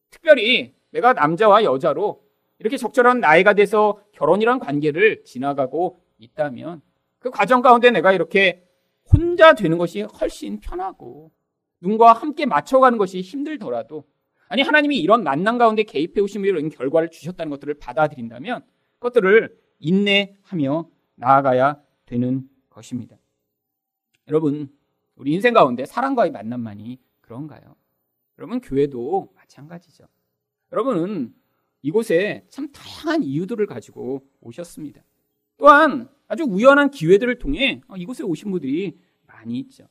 특별히 0.10 0.74
내가 0.92 1.14
남자와 1.14 1.64
여자로 1.64 2.24
이렇게 2.60 2.78
적절한 2.78 3.20
나이가 3.20 3.54
돼서 3.54 4.00
결혼이란 4.14 4.60
관계를 4.60 5.24
지나가고 5.24 6.00
있다면 6.20 6.82
그 7.20 7.30
과정 7.30 7.62
가운데 7.62 7.92
내가 7.92 8.12
이렇게 8.12 8.66
혼자 9.12 9.54
되는 9.54 9.78
것이 9.78 10.02
훨씬 10.02 10.60
편하고 10.60 11.32
누군가와 11.82 12.14
함께 12.14 12.46
맞춰가는 12.46 12.98
것이 12.98 13.22
힘들더라도 13.22 14.06
아니 14.48 14.62
하나님이 14.62 14.98
이런 15.00 15.24
만남 15.24 15.58
가운데 15.58 15.84
개입해 15.84 16.22
오시며 16.22 16.48
이런 16.48 16.70
결과를 16.70 17.10
주셨다는 17.10 17.50
것들을 17.50 17.74
받아들인다면 17.76 18.64
그것들을 19.00 19.58
인내하며 19.80 20.90
나아가야 21.16 21.82
되는 22.06 22.50
것입니다. 22.70 23.18
여러분 24.28 24.70
우리 25.16 25.34
인생 25.34 25.54
가운데 25.54 25.86
사랑과의 25.86 26.32
만남만이 26.32 27.00
그런가요? 27.22 27.76
여러분 28.38 28.62
교회도 28.62 29.34
마찬가지죠. 29.36 30.06
여러분은 30.72 31.34
이곳에 31.82 32.46
참 32.50 32.72
다양한 32.72 33.24
이유들을 33.24 33.66
가지고 33.68 34.28
오셨습니다. 34.42 35.04
또한 35.58 36.10
아주 36.28 36.44
우연한 36.44 36.90
기회들을 36.92 37.38
통해 37.40 37.82
이곳에 37.98 38.24
오신 38.24 38.52
분들이 38.52 39.00
많이 39.28 39.60
있죠. 39.60 39.88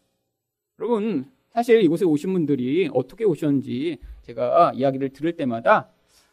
여러분, 0.78 1.30
사실 1.54 1.82
이곳에 1.82 2.04
오신 2.04 2.32
분들이 2.32 2.90
어떻게 2.92 3.24
오셨는지 3.24 3.98
제가 4.22 4.72
이야기를 4.74 5.10
들을 5.10 5.36
때마다 5.36 5.88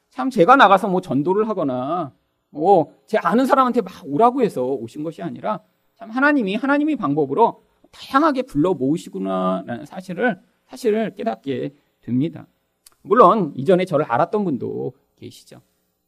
참 0.10 0.30
제가 0.30 0.56
나가서 0.56 0.88
뭐 0.90 1.00
전도를 1.00 1.48
하거나 1.48 2.12
뭐 2.50 2.94
제 3.06 3.18
아는 3.18 3.46
사람한테 3.46 3.82
막 3.82 3.94
오라고 4.06 4.42
해서 4.42 4.66
오신 4.66 5.04
것이 5.04 5.22
아니라 5.22 5.60
참 5.96 6.10
하나님이 6.10 6.56
하나님의 6.56 6.96
방법으로 6.96 7.64
다양하게 7.92 8.44
불러 8.44 8.74
모으시구나라는 8.74 9.86
사실을 9.86 10.40
사실을 10.66 11.14
깨닫게 11.16 11.74
됩니다. 12.00 12.48
물론 13.02 13.52
이전에 13.56 13.84
저를 13.86 14.06
알았던 14.06 14.46
분도 14.46 14.94
계시죠. 15.18 15.60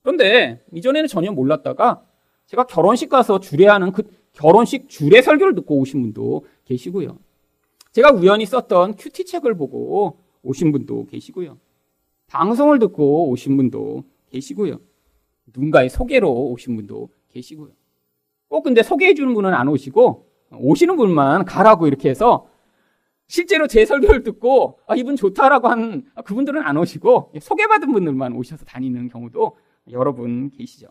그런데 0.02 0.64
이전에는 0.72 1.08
전혀 1.08 1.32
몰랐다가 1.32 2.04
제가 2.46 2.64
결혼식 2.66 3.10
가서 3.10 3.40
주례하는 3.40 3.92
그 3.92 4.04
결혼식 4.32 4.88
주례 4.90 5.22
설교를 5.22 5.56
듣고 5.56 5.78
오신 5.80 6.02
분도 6.02 6.46
계시고요. 6.66 7.18
제가 7.94 8.12
우연히 8.12 8.46
썼던 8.46 8.96
큐티 8.96 9.26
책을 9.26 9.56
보고 9.56 10.20
오신 10.42 10.72
분도 10.72 11.06
계시고요. 11.06 11.58
방송을 12.28 12.80
듣고 12.80 13.30
오신 13.30 13.56
분도 13.56 14.04
계시고요. 14.32 14.80
누군가의 15.54 15.90
소개로 15.90 16.50
오신 16.50 16.76
분도 16.76 17.10
계시고요. 17.30 17.72
꼭 18.48 18.64
근데 18.64 18.82
소개해 18.82 19.14
주는 19.14 19.34
분은 19.34 19.54
안 19.54 19.68
오시고 19.68 20.28
오시는 20.52 20.98
분만 20.98 21.46
가라고 21.46 21.88
이렇게 21.88 22.10
해서 22.10 22.48
실제로 23.28 23.68
제 23.68 23.86
설교를 23.86 24.24
듣고 24.24 24.80
아, 24.88 24.96
이분 24.96 25.16
좋다라고 25.16 25.68
한 25.68 26.06
그분들은 26.26 26.62
안 26.62 26.78
오시고 26.78 27.34
소개받은 27.40 27.92
분들만 27.92 28.34
오셔서 28.34 28.66
다니는 28.66 29.08
경우도 29.10 29.56
여러분 29.92 30.50
계시죠. 30.50 30.88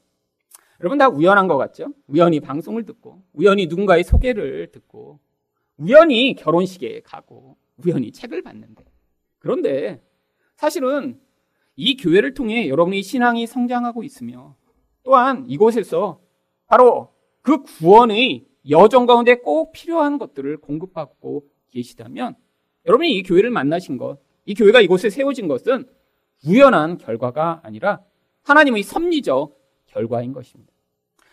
여러분 0.80 0.99
다 0.99 1.09
우연한 1.09 1.47
것 1.47 1.56
같죠? 1.56 1.92
우연히 2.09 2.40
방송을 2.40 2.85
듣고, 2.85 3.23
우연히 3.35 3.66
누군가의 3.66 4.02
소개를 4.02 4.73
듣고, 4.73 5.21
우연히 5.82 6.34
결혼식에 6.34 7.00
가고, 7.00 7.56
우연히 7.84 8.12
책을 8.12 8.42
봤는데. 8.42 8.84
그런데 9.38 10.00
사실은 10.56 11.20
이 11.74 11.96
교회를 11.96 12.34
통해 12.34 12.68
여러분의 12.68 13.02
신앙이 13.02 13.46
성장하고 13.46 14.04
있으며, 14.04 14.56
또한 15.02 15.44
이곳에서 15.48 16.20
바로 16.66 17.12
그 17.42 17.62
구원의 17.62 18.46
여정 18.70 19.06
가운데 19.06 19.34
꼭 19.34 19.72
필요한 19.72 20.18
것들을 20.18 20.58
공급받고 20.58 21.48
계시다면, 21.72 22.36
여러분이 22.86 23.16
이 23.16 23.22
교회를 23.24 23.50
만나신 23.50 23.96
것, 23.96 24.20
이 24.44 24.54
교회가 24.54 24.80
이곳에 24.80 25.10
세워진 25.10 25.48
것은 25.48 25.88
우연한 26.46 26.98
결과가 26.98 27.60
아니라 27.64 28.00
하나님의 28.42 28.84
섭리적 28.84 29.58
결과인 29.86 30.32
것입니다. 30.32 30.72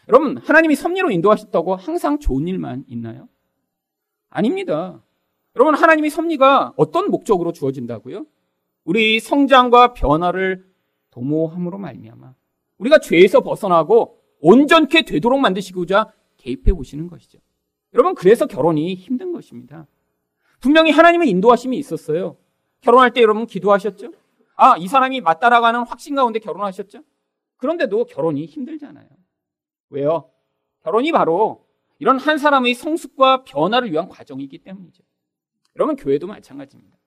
여러분, 0.07 0.37
하나님이 0.37 0.75
섭리로 0.75 1.11
인도하셨다고 1.11 1.75
항상 1.75 2.17
좋은 2.17 2.47
일만 2.47 2.85
있나요? 2.87 3.29
아닙니다. 4.29 5.01
여러분, 5.55 5.75
하나님이 5.75 6.09
섭리가 6.09 6.73
어떤 6.77 7.09
목적으로 7.09 7.51
주어진다고요? 7.51 8.25
우리 8.83 9.19
성장과 9.19 9.93
변화를 9.93 10.65
도모함으로 11.11 11.77
말미암아 11.77 12.33
우리가 12.77 12.99
죄에서 12.99 13.41
벗어나고 13.41 14.19
온전케 14.39 15.03
되도록 15.03 15.39
만드시고자 15.39 16.13
개입해 16.37 16.71
오시는 16.71 17.07
것이죠. 17.07 17.39
여러분, 17.93 18.15
그래서 18.15 18.45
결혼이 18.45 18.95
힘든 18.95 19.33
것입니다. 19.33 19.87
분명히 20.61 20.91
하나님의 20.91 21.29
인도하심이 21.29 21.77
있었어요. 21.77 22.37
결혼할 22.81 23.11
때 23.11 23.21
여러분 23.21 23.45
기도하셨죠? 23.45 24.11
아, 24.55 24.75
이 24.77 24.87
사람이 24.87 25.21
맞따라가는 25.21 25.81
확신 25.81 26.15
가운데 26.15 26.39
결혼하셨죠? 26.39 26.99
그런데도 27.57 28.05
결혼이 28.05 28.45
힘들잖아요. 28.45 29.07
왜요? 29.89 30.29
결혼이 30.83 31.11
바로 31.11 31.65
이런 31.99 32.17
한 32.17 32.37
사람의 32.37 32.73
성숙과 32.73 33.43
변화를 33.43 33.91
위한 33.91 34.09
과정이기 34.09 34.59
때문이죠. 34.59 35.03
여러분, 35.75 35.95
교회도 35.95 36.27
마찬가지입니다. 36.27 36.97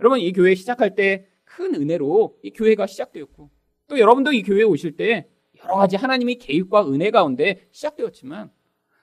여러분, 0.00 0.18
이 0.18 0.32
교회 0.32 0.54
시작할 0.54 0.94
때 0.94 1.30
큰 1.50 1.74
은혜로 1.74 2.38
이 2.42 2.50
교회가 2.50 2.86
시작되었고, 2.86 3.50
또 3.88 3.98
여러분도 3.98 4.32
이 4.32 4.42
교회에 4.42 4.62
오실 4.62 4.96
때 4.96 5.28
여러 5.62 5.74
가지 5.76 5.96
하나님의 5.96 6.36
개입과 6.36 6.88
은혜 6.88 7.10
가운데 7.10 7.66
시작되었지만, 7.72 8.50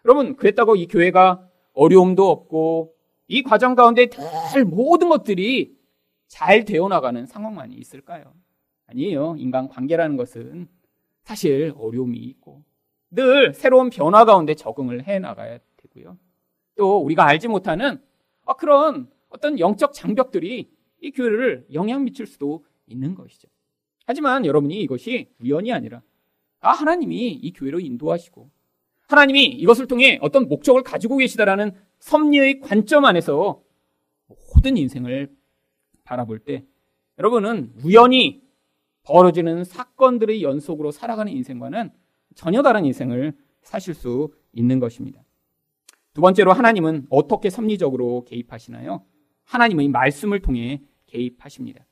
여러분, 0.05 0.35
그랬다고 0.37 0.75
이 0.77 0.87
교회가 0.87 1.49
어려움도 1.73 2.29
없고, 2.29 2.95
이 3.27 3.43
과정 3.43 3.75
가운데 3.75 4.07
늘 4.53 4.63
모든 4.63 5.09
것들이 5.09 5.77
잘 6.27 6.63
되어 6.63 6.87
나가는 6.87 7.25
상황만이 7.25 7.75
있을까요? 7.75 8.33
아니에요. 8.87 9.35
인간 9.37 9.67
관계라는 9.67 10.15
것은 10.15 10.69
사실 11.23 11.73
어려움이 11.77 12.17
있고 12.17 12.63
늘 13.11 13.53
새로운 13.53 13.89
변화 13.89 14.25
가운데 14.25 14.53
적응을 14.53 15.07
해 15.07 15.19
나가야 15.19 15.59
되고요. 15.77 16.17
또 16.75 16.99
우리가 16.99 17.25
알지 17.25 17.47
못하는 17.47 18.01
아, 18.45 18.53
그런 18.53 19.09
어떤 19.29 19.59
영적 19.59 19.93
장벽들이 19.93 20.69
이 21.01 21.11
교회를 21.11 21.67
영향 21.73 22.03
미칠 22.03 22.25
수도 22.25 22.65
있는 22.87 23.15
것이죠. 23.15 23.47
하지만 24.05 24.45
여러분이 24.45 24.79
이것이 24.81 25.29
우연이 25.41 25.71
아니라 25.71 26.01
아 26.59 26.71
하나님이 26.71 27.31
이 27.31 27.53
교회로 27.53 27.79
인도하시고 27.79 28.49
하나님이 29.07 29.45
이것을 29.45 29.87
통해 29.87 30.17
어떤 30.21 30.47
목적을 30.47 30.83
가지고 30.83 31.17
계시다라는 31.17 31.71
섭리의 31.99 32.61
관점 32.61 33.05
안에서 33.05 33.61
모든 34.53 34.77
인생을 34.77 35.29
바라볼 36.03 36.39
때 36.39 36.65
여러분은 37.19 37.73
우연히 37.83 38.41
벌어지는 39.03 39.63
사건들의 39.63 40.43
연속으로 40.43 40.91
살아가는 40.91 41.31
인생과는 41.31 41.91
전혀 42.37 42.61
다른 42.61 42.85
인생을 42.85 43.35
사실 43.63 43.95
수 43.95 44.31
있는 44.53 44.79
것입니다. 44.79 45.21
두 46.13 46.21
번째로 46.21 46.53
하나님은 46.53 47.07
어떻게 47.09 47.49
섭리적으로 47.49 48.23
개입하시나요? 48.25 49.03
하나님의 49.43 49.89
말씀을 49.89 50.41
통해 50.41 50.81
개입하십니다. 51.07 51.85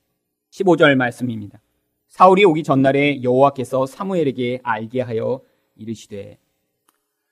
15절 0.51 0.95
말씀입니다. 0.95 1.61
사울이 2.07 2.45
오기 2.45 2.63
전날에 2.63 3.23
여호와께서 3.23 3.87
사무엘에게 3.87 4.61
알게 4.63 5.01
하여 5.01 5.41
이르시되 5.75 6.37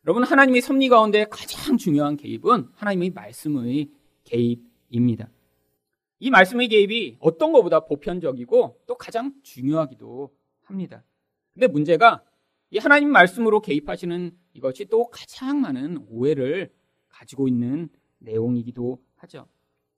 여러분 0.06 0.24
하나님의 0.24 0.62
섭리 0.62 0.90
가운데 0.90 1.26
가장 1.30 1.78
중요한 1.78 2.18
개입은 2.18 2.70
하나님의 2.74 3.12
말씀의 3.12 3.90
개입입니다. 4.24 5.30
이 6.20 6.30
말씀의 6.32 6.68
개입이 6.68 7.18
어떤 7.20 7.52
것보다 7.54 7.82
보편적이고 7.82 8.80
또 8.88 8.96
가장 8.96 9.34
중요하기도 9.44 10.34
합니다. 10.64 11.04
근데 11.54 11.68
문제가 11.68 12.24
이 12.74 12.80
하나님 12.80 13.12
말씀으로 13.12 13.62
개입하시는 13.62 14.32
이것이 14.54 14.86
또 14.86 15.08
가장 15.12 15.62
많은 15.62 16.08
오해를 16.10 16.74
가지고 17.08 17.48
있는 17.48 17.88
내용이기도 18.18 19.00
하죠. 19.18 19.46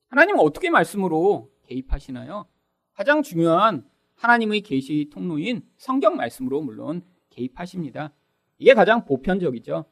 하나님은 0.09 0.41
어떻게 0.41 0.69
말씀으로 0.69 1.53
개입하시나요? 1.67 2.45
가장 2.91 3.23
중요한 3.23 3.85
하나님의 4.15 4.59
계시 4.59 5.09
통로인 5.09 5.61
성경 5.77 6.17
말씀으로 6.17 6.61
물론 6.61 7.01
개입하십니다. 7.29 8.11
이게 8.57 8.73
가장 8.73 9.05
보편적이죠. 9.05 9.85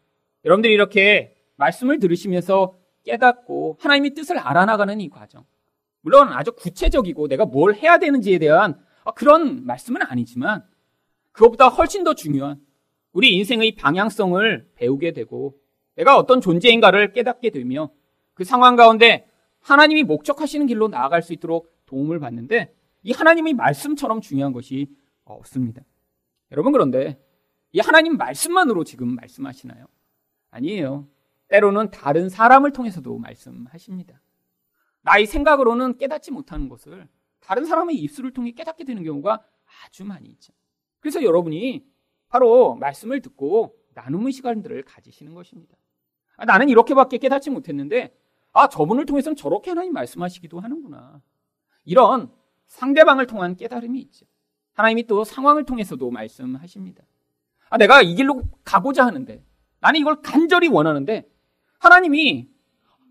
여러분들이 0.44 0.74
이렇게 0.74 1.38
말씀을 1.56 2.00
들으시면서 2.00 2.78
깨닫고 3.04 3.78
하나님의 3.80 4.14
뜻을 4.14 4.38
알아나가는 4.38 5.00
이 5.00 5.10
과정. 5.10 5.46
물론 6.02 6.34
아주 6.34 6.52
구체적이고 6.52 7.30
내가 7.30 7.46
뭘 7.46 7.76
해야 7.76 7.98
되는지에 7.98 8.40
대한 8.40 8.78
그런 9.16 9.66
말씀은 9.66 10.02
아니지만 10.02 10.66
그것보다 11.32 11.70
훨씬 11.70 12.04
더 12.04 12.14
중요한 12.14 12.60
우리 13.14 13.36
인생의 13.36 13.76
방향성을 13.76 14.72
배우게 14.76 15.14
되고 15.14 15.58
내가 15.96 16.18
어떤 16.18 16.42
존재인가를 16.42 17.14
깨닫게 17.14 17.52
되며 17.52 17.92
그 18.34 18.44
상황 18.44 18.76
가운데 18.76 19.28
하나님이 19.62 20.04
목적하시는 20.04 20.66
길로 20.66 20.88
나아갈 20.88 21.22
수 21.22 21.32
있도록 21.34 21.72
도움을 21.86 22.20
받는데 22.20 22.76
이 23.04 23.12
하나님의 23.12 23.54
말씀처럼 23.54 24.22
중요한 24.22 24.52
것이 24.52 24.88
없습니다. 25.24 25.84
여러분 26.52 26.72
그런데 26.72 27.20
이 27.72 27.80
하나님 27.80 28.18
말씀만으로 28.18 28.84
지금 28.84 29.16
말씀하시나요? 29.16 29.86
아니에요. 30.52 31.08
때로는 31.48 31.92
다른 31.92 32.30
사람을 32.30 32.74
통해서도 32.74 33.18
말씀하십니다. 33.18 34.22
나의 35.02 35.26
생각으로는 35.28 35.98
깨닫지 35.98 36.32
못하는 36.32 36.70
것을 36.70 37.08
다른 37.40 37.66
사람의 37.66 37.96
입술을 37.98 38.32
통해 38.32 38.52
깨닫게 38.52 38.86
되는 38.86 39.04
경우가 39.04 39.44
아주 39.86 40.06
많이 40.06 40.30
있죠. 40.30 40.54
그래서 41.00 41.22
여러분이 41.24 41.86
바로 42.34 42.74
말씀을 42.78 43.22
듣고 43.22 43.76
나눔의 43.94 44.32
시간들을 44.32 44.82
가지시는 44.86 45.36
것입니다. 45.36 45.78
아, 46.36 46.46
나는 46.46 46.68
이렇게밖에 46.68 47.20
깨닫지 47.20 47.52
못했는데, 47.52 48.12
아, 48.54 48.68
저분을 48.68 49.06
통해서는 49.06 49.36
저렇게 49.36 49.70
하나님 49.70 49.94
말씀하시기도 49.94 50.60
하는구나. 50.60 51.22
이런 51.86 52.32
상대방을 52.66 53.28
통한 53.28 53.56
깨달음이 53.56 54.00
있죠. 54.02 54.26
하나님이 54.74 55.06
또 55.06 55.24
상황을 55.24 55.64
통해서도 55.66 56.10
말씀하십니다. 56.10 57.04
아, 57.70 57.78
내가 57.78 58.02
이 58.02 58.16
길로 58.16 58.42
가고자 58.64 59.06
하는데, 59.06 59.46
나는 59.80 60.00
이걸 60.00 60.24
간절히 60.24 60.70
원하는데, 60.70 61.30
하나님이 61.78 62.50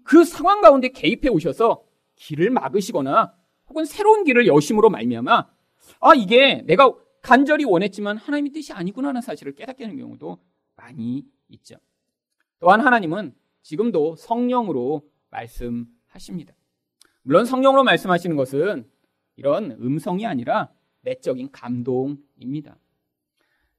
그 0.03 0.25
상황 0.25 0.61
가운데 0.63 0.89
개입해 0.89 1.29
오셔서 1.29 1.85
길을 2.17 2.51
막으시거나 2.51 3.33
혹은 3.69 3.85
새로운 3.85 4.25
길을 4.25 4.49
여심으로 4.49 4.91
말미암아 4.91 5.47
아 6.01 6.15
이게 6.17 6.63
내가 6.67 6.93
간절히 7.23 7.65
원했지만 7.65 8.17
하나님의 8.19 8.53
뜻이 8.53 8.73
아니구나 8.73 9.09
하는 9.09 9.21
사실을 9.21 9.55
깨닫게 9.55 9.85
되는 9.85 9.97
경우도 9.97 10.39
많이 10.77 11.25
있죠. 11.49 11.77
또한 12.59 12.81
하나님은 12.81 13.35
지금도 13.63 14.17
성령으로 14.17 15.09
말씀하십니다. 15.31 16.55
물론 17.23 17.45
성령으로 17.45 17.85
말씀하시는 17.85 18.37
것은 18.37 18.91
이런 19.37 19.71
음성이 19.73 20.27
아니라 20.27 20.73
내적인 21.03 21.53
감동입니다. 21.53 22.77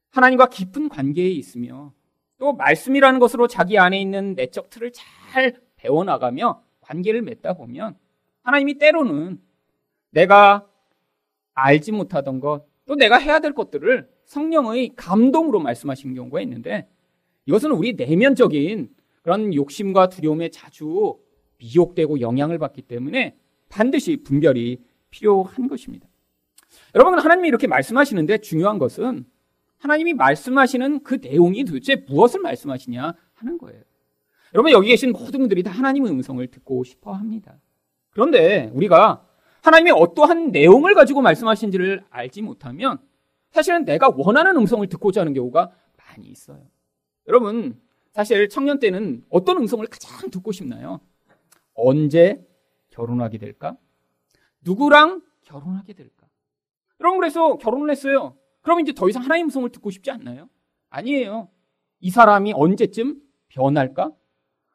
하나님과 0.10 0.48
깊은 0.48 0.90
관계에 0.90 1.30
있으며 1.30 1.94
또 2.38 2.54
말씀이라는 2.54 3.20
것으로 3.20 3.48
자기 3.48 3.78
안에 3.78 4.00
있는 4.00 4.36
내적 4.36 4.70
틀을 4.70 4.92
잘 4.92 5.62
배워나가며 5.76 6.64
관계를 6.82 7.22
맺다 7.22 7.54
보면 7.54 7.98
하나님이 8.44 8.78
때로는 8.78 9.42
내가 10.12 10.68
알지 11.54 11.92
못하던 11.92 12.40
것, 12.40 12.66
또 12.86 12.96
내가 12.96 13.18
해야 13.18 13.40
될 13.40 13.54
것들을 13.54 14.10
성령의 14.26 14.94
감동으로 14.96 15.60
말씀하신 15.60 16.14
경우가 16.16 16.42
있는데 16.42 16.88
이것은 17.46 17.72
우리 17.72 17.94
내면적인 17.94 18.90
그런 19.22 19.54
욕심과 19.54 20.10
두려움에 20.10 20.50
자주 20.50 21.18
미혹되고 21.58 22.20
영향을 22.20 22.58
받기 22.58 22.84
때문에 22.84 23.38
반드시 23.70 24.18
분별이 24.18 24.80
필요한 25.10 25.68
것입니다. 25.68 26.08
여러분, 26.96 27.20
하나님이 27.20 27.48
이렇게 27.48 27.68
말씀하시는데 27.68 28.40
중요한 28.40 28.80
것은 28.80 29.26
하나님이 29.78 30.14
말씀하시는 30.14 31.04
그 31.04 31.20
내용이 31.22 31.66
도대체 31.66 31.98
무엇을 32.08 32.42
말씀하시냐 32.42 33.14
하는 33.34 33.58
거예요. 33.58 33.82
여러분 34.54 34.72
여기 34.72 34.90
계신 34.90 35.12
모든 35.12 35.40
분들이 35.40 35.64
다 35.64 35.72
하나님의 35.72 36.12
음성을 36.12 36.46
듣고 36.48 36.84
싶어 36.84 37.14
합니다. 37.14 37.60
그런데 38.12 38.70
우리가 38.74 39.28
하나님이 39.64 39.92
어떠한 39.92 40.52
내용을 40.52 40.94
가지고 40.94 41.22
말씀하신지를 41.22 42.04
알지 42.10 42.42
못하면 42.42 43.00
사실은 43.52 43.86
내가 43.86 44.10
원하는 44.14 44.58
음성을 44.58 44.86
듣고자 44.88 45.22
하는 45.22 45.34
경우가 45.34 45.72
많이 45.98 46.28
있어요. 46.28 46.62
여러분, 47.30 47.80
사실 48.12 48.50
청년 48.50 48.80
때는 48.80 49.24
어떤 49.30 49.58
음성을 49.58 49.86
가장 49.88 50.30
듣고 50.30 50.52
싶나요? 50.52 51.00
언제 51.74 52.46
결혼하게 52.90 53.38
될까? 53.38 53.78
누구랑 54.62 55.22
결혼하게 55.44 55.94
될까? 55.94 56.28
여러분, 57.00 57.20
그래서 57.22 57.58
결혼을 57.58 57.90
했어요. 57.90 58.36
그럼 58.62 58.82
이제 58.82 58.92
더 58.94 59.08
이상 59.08 59.24
하나님 59.24 59.46
음성을 59.46 59.70
듣고 59.70 59.92
싶지 59.92 60.12
않나요? 60.12 60.50
아니에요. 60.90 61.48
이 62.02 62.10
사람이 62.10 62.52
언제쯤 62.54 63.22
변할까? 63.48 64.12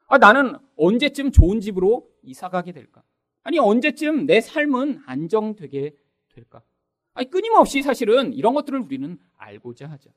아, 0.06 0.16
나는 0.16 0.56
언제쯤 0.76 1.30
좋은 1.30 1.60
집으로 1.60 2.08
이사 2.22 2.48
가게 2.48 2.72
될까? 2.72 3.02
아니, 3.48 3.58
언제쯤 3.58 4.26
내 4.26 4.42
삶은 4.42 5.04
안정되게 5.06 5.94
될까? 6.34 6.60
아니, 7.14 7.30
끊임없이 7.30 7.80
사실은 7.80 8.34
이런 8.34 8.52
것들을 8.52 8.78
우리는 8.78 9.18
알고자 9.38 9.88
하죠. 9.92 10.10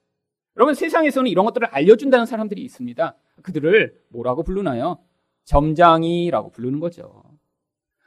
여러분 0.57 0.75
세상에서는 0.75 1.31
이런 1.31 1.45
것들을 1.45 1.65
알려준다는 1.67 2.25
사람들이 2.25 2.61
있습니다. 2.61 3.15
그들을 3.41 4.03
뭐라고 4.09 4.43
부르나요? 4.43 5.01
점장이라고 5.45 6.51
부르는 6.51 6.81
거죠. 6.81 7.23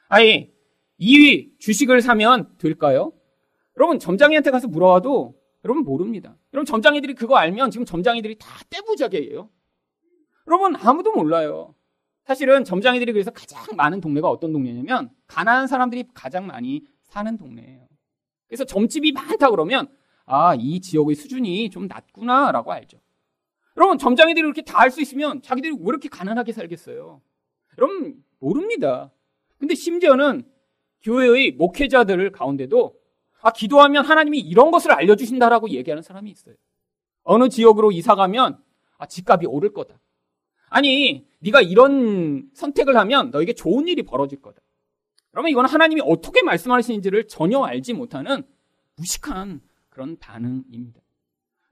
아니, 0.08 0.52
이 0.98 1.48
주식을 1.58 2.02
사면 2.02 2.54
될까요? 2.58 3.10
여러분, 3.78 3.98
점장이한테 3.98 4.50
가서 4.50 4.68
물어봐도 4.68 5.40
여러분 5.64 5.84
모릅니다. 5.84 6.36
여러분, 6.52 6.66
점장이들이 6.66 7.14
그거 7.14 7.36
알면 7.36 7.70
지금 7.70 7.86
점장이들이 7.86 8.36
다 8.38 8.46
떼부자개예요. 8.68 9.48
여러분, 10.48 10.76
아무도 10.76 11.12
몰라요. 11.12 11.74
사실은 12.24 12.64
점장이들이 12.64 13.12
그래서 13.12 13.30
가장 13.30 13.62
많은 13.76 14.00
동네가 14.00 14.28
어떤 14.28 14.52
동네냐면 14.52 15.10
가난한 15.26 15.66
사람들이 15.66 16.04
가장 16.14 16.46
많이 16.46 16.84
사는 17.02 17.36
동네예요. 17.36 17.86
그래서 18.48 18.64
점집이 18.64 19.12
많다 19.12 19.50
그러면 19.50 19.88
아, 20.26 20.54
이 20.54 20.80
지역의 20.80 21.14
수준이 21.16 21.70
좀 21.70 21.86
낮구나라고 21.86 22.72
알죠. 22.72 22.98
여러분, 23.76 23.98
점장이들이 23.98 24.42
그렇게 24.42 24.62
다알수 24.62 25.02
있으면 25.02 25.42
자기들이 25.42 25.74
왜 25.74 25.84
이렇게 25.86 26.08
가난하게 26.08 26.52
살겠어요? 26.52 27.20
여러분, 27.76 28.24
모릅니다. 28.38 29.10
근데 29.58 29.74
심지어는 29.74 30.44
교회의 31.02 31.52
목회자들 31.52 32.32
가운데도 32.32 32.94
아, 33.42 33.50
기도하면 33.52 34.06
하나님이 34.06 34.38
이런 34.38 34.70
것을 34.70 34.92
알려주신다라고 34.92 35.68
얘기하는 35.70 36.02
사람이 36.02 36.30
있어요. 36.30 36.54
어느 37.24 37.48
지역으로 37.48 37.92
이사 37.92 38.14
가면 38.14 38.62
아, 38.96 39.06
집값이 39.06 39.46
오를 39.46 39.72
거다. 39.74 39.98
아니, 40.74 41.24
네가 41.38 41.62
이런 41.62 42.50
선택을 42.52 42.96
하면 42.96 43.30
너에게 43.30 43.52
좋은 43.52 43.86
일이 43.86 44.02
벌어질 44.02 44.42
거다. 44.42 44.60
그러면 45.30 45.52
이건 45.52 45.66
하나님이 45.66 46.00
어떻게 46.04 46.42
말씀하시는지를 46.42 47.28
전혀 47.28 47.62
알지 47.62 47.92
못하는 47.92 48.42
무식한 48.96 49.60
그런 49.88 50.18
반응입니다. 50.18 51.00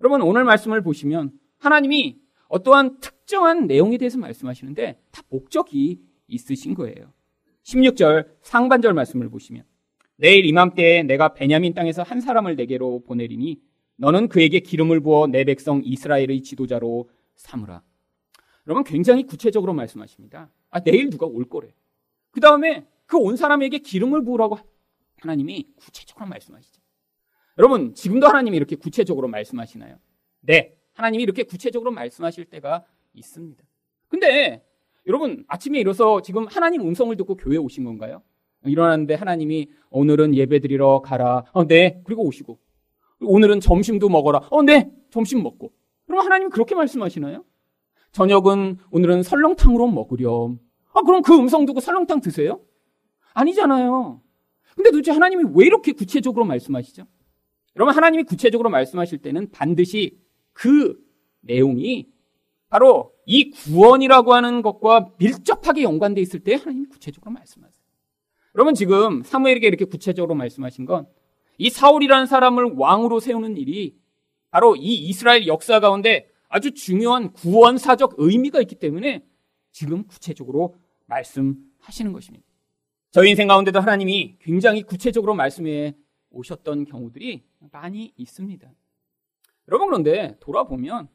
여러분, 0.00 0.22
오늘 0.22 0.44
말씀을 0.44 0.82
보시면 0.82 1.32
하나님이 1.58 2.20
어떠한 2.46 3.00
특정한 3.00 3.66
내용에 3.66 3.98
대해서 3.98 4.18
말씀하시는데 4.18 5.00
다 5.10 5.22
목적이 5.30 6.00
있으신 6.28 6.74
거예요. 6.74 7.12
16절 7.64 8.28
상반절 8.42 8.94
말씀을 8.94 9.28
보시면 9.30 9.64
내일 10.14 10.44
이맘때에 10.44 11.02
내가 11.02 11.34
베냐민 11.34 11.74
땅에서 11.74 12.04
한 12.04 12.20
사람을 12.20 12.54
내게로 12.54 13.02
보내리니 13.02 13.58
너는 13.96 14.28
그에게 14.28 14.60
기름을 14.60 15.00
부어 15.00 15.26
내 15.26 15.42
백성 15.42 15.82
이스라엘의 15.84 16.42
지도자로 16.42 17.10
삼으라. 17.34 17.82
여러분 18.66 18.84
굉장히 18.84 19.24
구체적으로 19.24 19.72
말씀하십니다. 19.74 20.50
아, 20.70 20.80
내일 20.80 21.10
누가 21.10 21.26
올 21.26 21.44
거래. 21.48 21.74
그 22.30 22.40
다음에 22.40 22.86
그 23.06 23.18
온 23.18 23.36
사람에게 23.36 23.78
기름을 23.78 24.24
부으라고 24.24 24.58
하나님이 25.20 25.68
구체적으로 25.76 26.26
말씀하시죠. 26.26 26.80
여러분, 27.58 27.94
지금도 27.94 28.26
하나님이 28.26 28.56
이렇게 28.56 28.76
구체적으로 28.76 29.28
말씀하시나요? 29.28 29.98
네. 30.40 30.74
하나님이 30.94 31.22
이렇게 31.22 31.42
구체적으로 31.42 31.90
말씀하실 31.90 32.46
때가 32.46 32.84
있습니다. 33.12 33.62
근데 34.08 34.64
여러분, 35.06 35.44
아침에 35.48 35.78
일어서 35.78 36.22
지금 36.22 36.46
하나님 36.46 36.80
음성을 36.82 37.14
듣고 37.16 37.36
교회 37.36 37.58
오신 37.58 37.84
건가요? 37.84 38.22
일어났는데 38.64 39.14
하나님이 39.14 39.68
오늘은 39.90 40.34
예배 40.34 40.60
드리러 40.60 41.02
가라. 41.02 41.44
어, 41.52 41.66
네. 41.66 42.00
그리고 42.04 42.24
오시고. 42.24 42.58
오늘은 43.20 43.60
점심도 43.60 44.08
먹어라. 44.08 44.48
어, 44.50 44.62
네. 44.62 44.90
점심 45.10 45.42
먹고. 45.42 45.72
그럼 46.06 46.24
하나님 46.24 46.48
그렇게 46.48 46.74
말씀하시나요? 46.74 47.44
저녁은 48.12 48.78
오늘은 48.90 49.22
설렁탕으로 49.22 49.88
먹으렴. 49.88 50.58
아, 50.92 51.02
그럼 51.02 51.22
그 51.22 51.34
음성 51.34 51.64
듣고 51.64 51.80
설렁탕 51.80 52.20
드세요? 52.20 52.60
아니잖아요. 53.34 54.20
근데 54.74 54.90
도대체 54.90 55.12
하나님이 55.12 55.52
왜 55.54 55.66
이렇게 55.66 55.92
구체적으로 55.92 56.44
말씀하시죠? 56.44 57.04
여러분, 57.76 57.94
하나님이 57.94 58.24
구체적으로 58.24 58.68
말씀하실 58.70 59.18
때는 59.18 59.50
반드시 59.50 60.18
그 60.52 60.98
내용이 61.40 62.08
바로 62.68 63.12
이 63.26 63.50
구원이라고 63.50 64.34
하는 64.34 64.62
것과 64.62 65.12
밀접하게 65.18 65.82
연관되어 65.82 66.22
있을 66.22 66.40
때 66.40 66.54
하나님이 66.54 66.86
구체적으로 66.86 67.32
말씀하세요. 67.32 67.82
여러분, 68.54 68.74
지금 68.74 69.22
사무엘에게 69.22 69.66
이렇게 69.66 69.84
구체적으로 69.84 70.34
말씀하신 70.34 70.84
건 70.86 71.06
이 71.58 71.70
사울이라는 71.70 72.26
사람을 72.26 72.72
왕으로 72.76 73.20
세우는 73.20 73.56
일이 73.56 73.96
바로 74.50 74.74
이 74.76 74.94
이스라엘 74.94 75.46
역사 75.46 75.80
가운데 75.80 76.28
아주 76.52 76.74
중요한 76.74 77.32
구원사적 77.32 78.16
의미가 78.18 78.60
있기 78.60 78.74
때문에 78.74 79.24
지금 79.70 80.06
구체적으로 80.06 80.76
말씀하시는 81.06 82.12
것입니다. 82.12 82.46
저희 83.10 83.30
인생 83.30 83.48
가운데도 83.48 83.80
하나님이 83.80 84.36
굉장히 84.38 84.82
구체적으로 84.82 85.34
말씀해 85.34 85.96
오셨던 86.28 86.84
경우들이 86.84 87.42
많이 87.72 88.12
있습니다. 88.16 88.70
여러분 89.68 89.88
그런데 89.88 90.36
돌아보면 90.40 91.08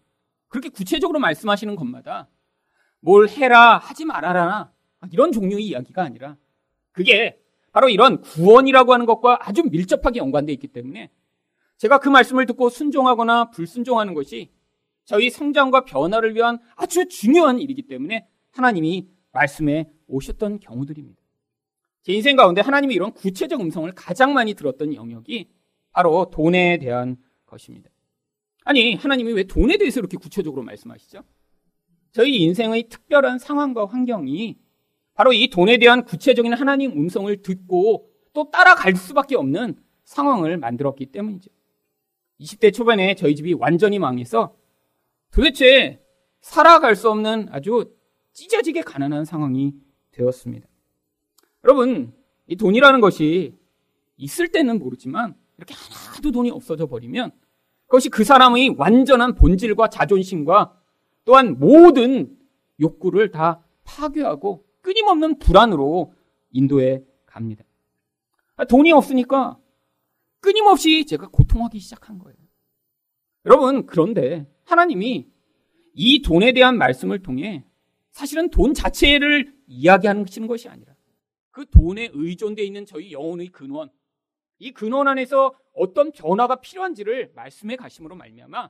그렇게 0.47 0.69
구체적으로 0.69 1.19
말씀하시는 1.19 1.76
것마다 1.76 2.28
뭘 3.00 3.30
해라 3.30 3.78
하지 3.78 4.06
말아라 4.06 4.71
이런 5.12 5.32
종류의 5.32 5.67
이야기가 5.67 6.02
아니라 6.02 6.36
그게 6.91 7.39
바로 7.71 7.89
이런 7.89 8.21
구원이라고 8.21 8.91
하는 8.91 9.06
것과 9.06 9.47
아주 9.47 9.62
밀접하게 9.63 10.17
연관되어 10.17 10.54
있기 10.54 10.69
때문에 10.69 11.12
제가 11.78 12.00
그 12.00 12.10
말씀을 12.10 12.47
듣고 12.47 12.69
순종하거나 12.69 13.52
불순종하는 13.52 14.15
것이 14.15 14.57
저희 15.08 15.30
성장과 15.30 15.86
변화를 15.86 16.36
위한 16.36 16.60
아주 16.76 17.08
중요한 17.08 17.60
일이기 17.60 17.84
때문에 17.84 18.28
하나님이 18.52 19.08
말씀해 19.32 19.89
오셨던 20.08 20.60
경우들입니다. 20.60 21.22
제 22.04 22.12
인생 22.12 22.36
가운데 22.36 22.60
하나님이 22.60 22.93
이런 22.93 23.13
구체적 23.13 23.62
음성을 23.62 23.89
가장 23.93 24.34
많이 24.34 24.54
들었던 24.54 24.93
영역이 24.93 25.50
바로 25.91 26.30
돈에 26.30 26.78
대한 26.78 27.15
것입니다. 27.46 27.89
아니, 28.65 28.96
하나님이 28.96 29.32
왜 29.32 29.43
돈에 29.46 29.78
대해서 29.78 30.02
이렇게 30.02 30.17
구체적으로 30.17 30.62
말씀하시죠? 30.63 31.24
저희 32.12 32.41
인생의 32.41 32.89
특별한 32.89 33.39
상황과 33.39 33.86
환경이 33.86 34.58
바로 35.13 35.32
이 35.32 35.48
돈에 35.50 35.78
대한 35.78 36.04
구체적인 36.04 36.52
하나님 36.52 36.91
음성을 36.91 37.41
듣고 37.43 38.12
또 38.34 38.52
따라갈 38.52 38.98
수밖에 38.98 39.38
없는 39.38 39.78
상황을 40.04 40.58
만들었기 40.58 41.08
때문이죠. 41.08 41.50
20대 42.41 42.74
초반에 42.74 43.15
저희 43.15 43.36
집이 43.38 43.54
완전히 43.54 44.00
망해서 44.00 44.57
도대체 45.32 46.04
살아갈 46.42 46.96
수 46.96 47.10
없는 47.10 47.50
아주 47.52 47.94
찢어지게 48.34 48.82
가난한 48.82 49.26
상황이 49.26 49.74
되었습니다. 50.12 50.68
여러분, 51.63 52.13
이 52.48 52.56
돈이라는 52.56 53.02
것이 53.02 53.56
있을 54.18 54.50
때는 54.50 54.80
모르지만 54.80 55.36
이렇게 55.58 55.74
하나도 55.74 56.32
돈이 56.32 56.52
없어져 56.52 56.88
버리면 56.88 57.32
그것이 57.88 58.10
그 58.10 58.24
사람의 58.24 58.76
완전한 58.78 59.36
본질과 59.36 59.90
자존심과 59.90 60.80
또한 61.26 61.58
모든 61.60 62.38
욕구를 62.80 63.32
다 63.32 63.63
파괴하고 63.84 64.66
끊임없는 64.82 65.40
불안으로 65.40 66.13
인도해 66.52 67.04
갑니다. 67.26 67.63
돈이 68.70 68.92
없으니까 68.92 69.58
끊임없이 70.40 71.06
제가 71.06 71.28
고통하기 71.28 71.80
시작한 71.80 72.20
거예요. 72.20 72.38
여러분, 73.46 73.86
그런데 73.86 74.48
하나님이 74.67 75.32
이 75.93 76.21
돈에 76.21 76.51
대한 76.51 76.77
말씀을 76.77 77.23
통해 77.23 77.65
사실은 78.12 78.49
돈 78.49 78.73
자체를 78.73 79.56
이야기하는 79.65 80.25
것이 80.47 80.67
아니라 80.67 80.93
그 81.51 81.65
돈에 81.69 82.10
의존되어 82.13 82.65
있는 82.65 82.86
저희 82.86 83.13
영혼의 83.13 83.47
근원, 83.47 83.89
이 84.60 84.71
근원 84.71 85.08
안에서 85.08 85.58
어떤 85.73 86.12
변화가 86.12 86.58
필요한지를 86.58 87.32
말씀해 87.34 87.77
가심으로 87.77 88.15
말미암아 88.15 88.69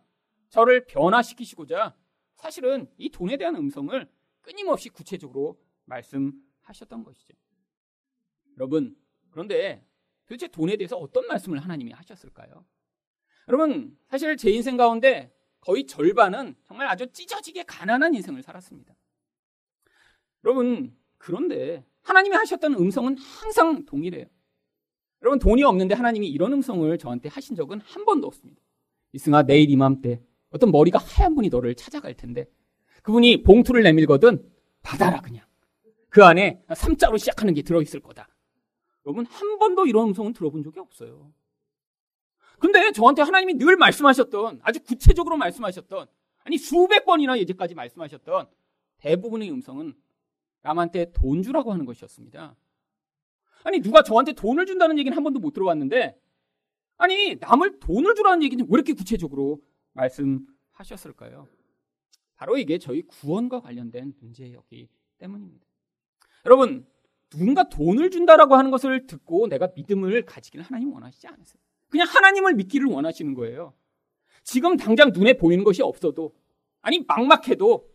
저를 0.49 0.85
변화시키시고자 0.85 1.95
사실은 2.35 2.87
이 2.97 3.09
돈에 3.09 3.35
대한 3.37 3.55
음성을 3.55 4.07
끊임없이 4.41 4.89
구체적으로 4.89 5.59
말씀하셨던 5.85 7.03
것이죠. 7.03 7.33
여러분, 8.57 8.95
그런데 9.31 9.83
도대체 10.25 10.47
돈에 10.47 10.77
대해서 10.77 10.95
어떤 10.95 11.25
말씀을 11.27 11.57
하나님이 11.57 11.91
하셨을까요? 11.91 12.65
여러분, 13.47 13.97
사실 14.09 14.37
제 14.37 14.51
인생 14.51 14.77
가운데 14.77 15.33
거의 15.67 15.85
절반은 15.85 16.55
정말 16.63 16.87
아주 16.87 17.11
찢어지게 17.11 17.63
가난한 17.63 18.15
인생을 18.15 18.41
살았습니다. 18.41 18.95
여러분, 20.45 20.95
그런데 21.17 21.85
하나님이 22.03 22.37
하셨던 22.37 22.75
음성은 22.75 23.17
항상 23.17 23.83
동일해요. 23.83 24.27
여러분, 25.23 25.39
돈이 25.39 25.63
없는데 25.63 25.93
하나님이 25.93 26.29
이런 26.29 26.53
음성을 26.53 26.97
저한테 26.97 27.27
하신 27.27 27.57
적은 27.57 27.81
한 27.81 28.05
번도 28.05 28.27
없습니다. 28.27 28.61
이승아, 29.11 29.43
내일 29.43 29.69
이맘때 29.69 30.21
어떤 30.51 30.71
머리가 30.71 30.99
하얀 30.99 31.35
분이 31.35 31.49
너를 31.49 31.75
찾아갈 31.75 32.13
텐데 32.13 32.49
그분이 33.03 33.43
봉투를 33.43 33.83
내밀거든 33.83 34.49
받아라, 34.83 35.19
그냥. 35.19 35.45
그 36.07 36.23
안에 36.23 36.63
삼자로 36.73 37.17
시작하는 37.17 37.53
게 37.53 37.61
들어있을 37.61 37.99
거다. 37.99 38.29
여러분, 39.05 39.25
한 39.25 39.59
번도 39.59 39.85
이런 39.85 40.07
음성은 40.07 40.31
들어본 40.31 40.63
적이 40.63 40.79
없어요. 40.79 41.33
근데 42.59 42.91
저한테 42.91 43.21
하나님이 43.21 43.55
늘 43.55 43.77
말씀하셨던 43.77 44.61
아주 44.63 44.83
구체적으로 44.83 45.37
말씀하셨던 45.37 46.07
아니 46.43 46.57
수백 46.57 47.05
번이나 47.05 47.35
이제까지 47.35 47.75
말씀하셨던 47.75 48.47
대부분의 48.97 49.51
음성은 49.51 49.93
남한테 50.61 51.11
돈 51.13 51.43
주라고 51.43 51.71
하는 51.71 51.85
것이었습니다. 51.85 52.55
아니 53.63 53.79
누가 53.79 54.01
저한테 54.01 54.33
돈을 54.33 54.65
준다는 54.65 54.97
얘기는 54.97 55.15
한 55.15 55.23
번도 55.23 55.39
못 55.39 55.53
들어봤는데 55.53 56.19
아니 56.97 57.35
남을 57.35 57.79
돈을 57.79 58.15
주라는 58.15 58.43
얘기는 58.43 58.65
왜 58.65 58.69
이렇게 58.71 58.93
구체적으로 58.93 59.61
말씀하시는 59.93 60.57
하셨을까요? 60.77 61.47
바로 62.35 62.57
이게 62.57 62.77
저희 62.77 63.01
구원과 63.01 63.61
관련된 63.61 64.13
문제였기 64.19 64.89
때문입니다. 65.17 65.65
여러분, 66.45 66.87
누군가 67.29 67.67
돈을 67.67 68.11
준다라고 68.11 68.55
하는 68.55 68.71
것을 68.71 69.07
듣고 69.07 69.47
내가 69.47 69.69
믿음을 69.75 70.25
가지기를 70.25 70.63
하나님 70.63 70.93
원하시지 70.93 71.27
않으세요. 71.27 71.61
그냥 71.89 72.07
하나님을 72.07 72.53
믿기를 72.55 72.87
원하시는 72.87 73.33
거예요. 73.33 73.73
지금 74.43 74.77
당장 74.77 75.11
눈에 75.13 75.33
보이는 75.33 75.63
것이 75.63 75.81
없어도, 75.81 76.33
아니, 76.81 77.03
막막해도, 77.07 77.87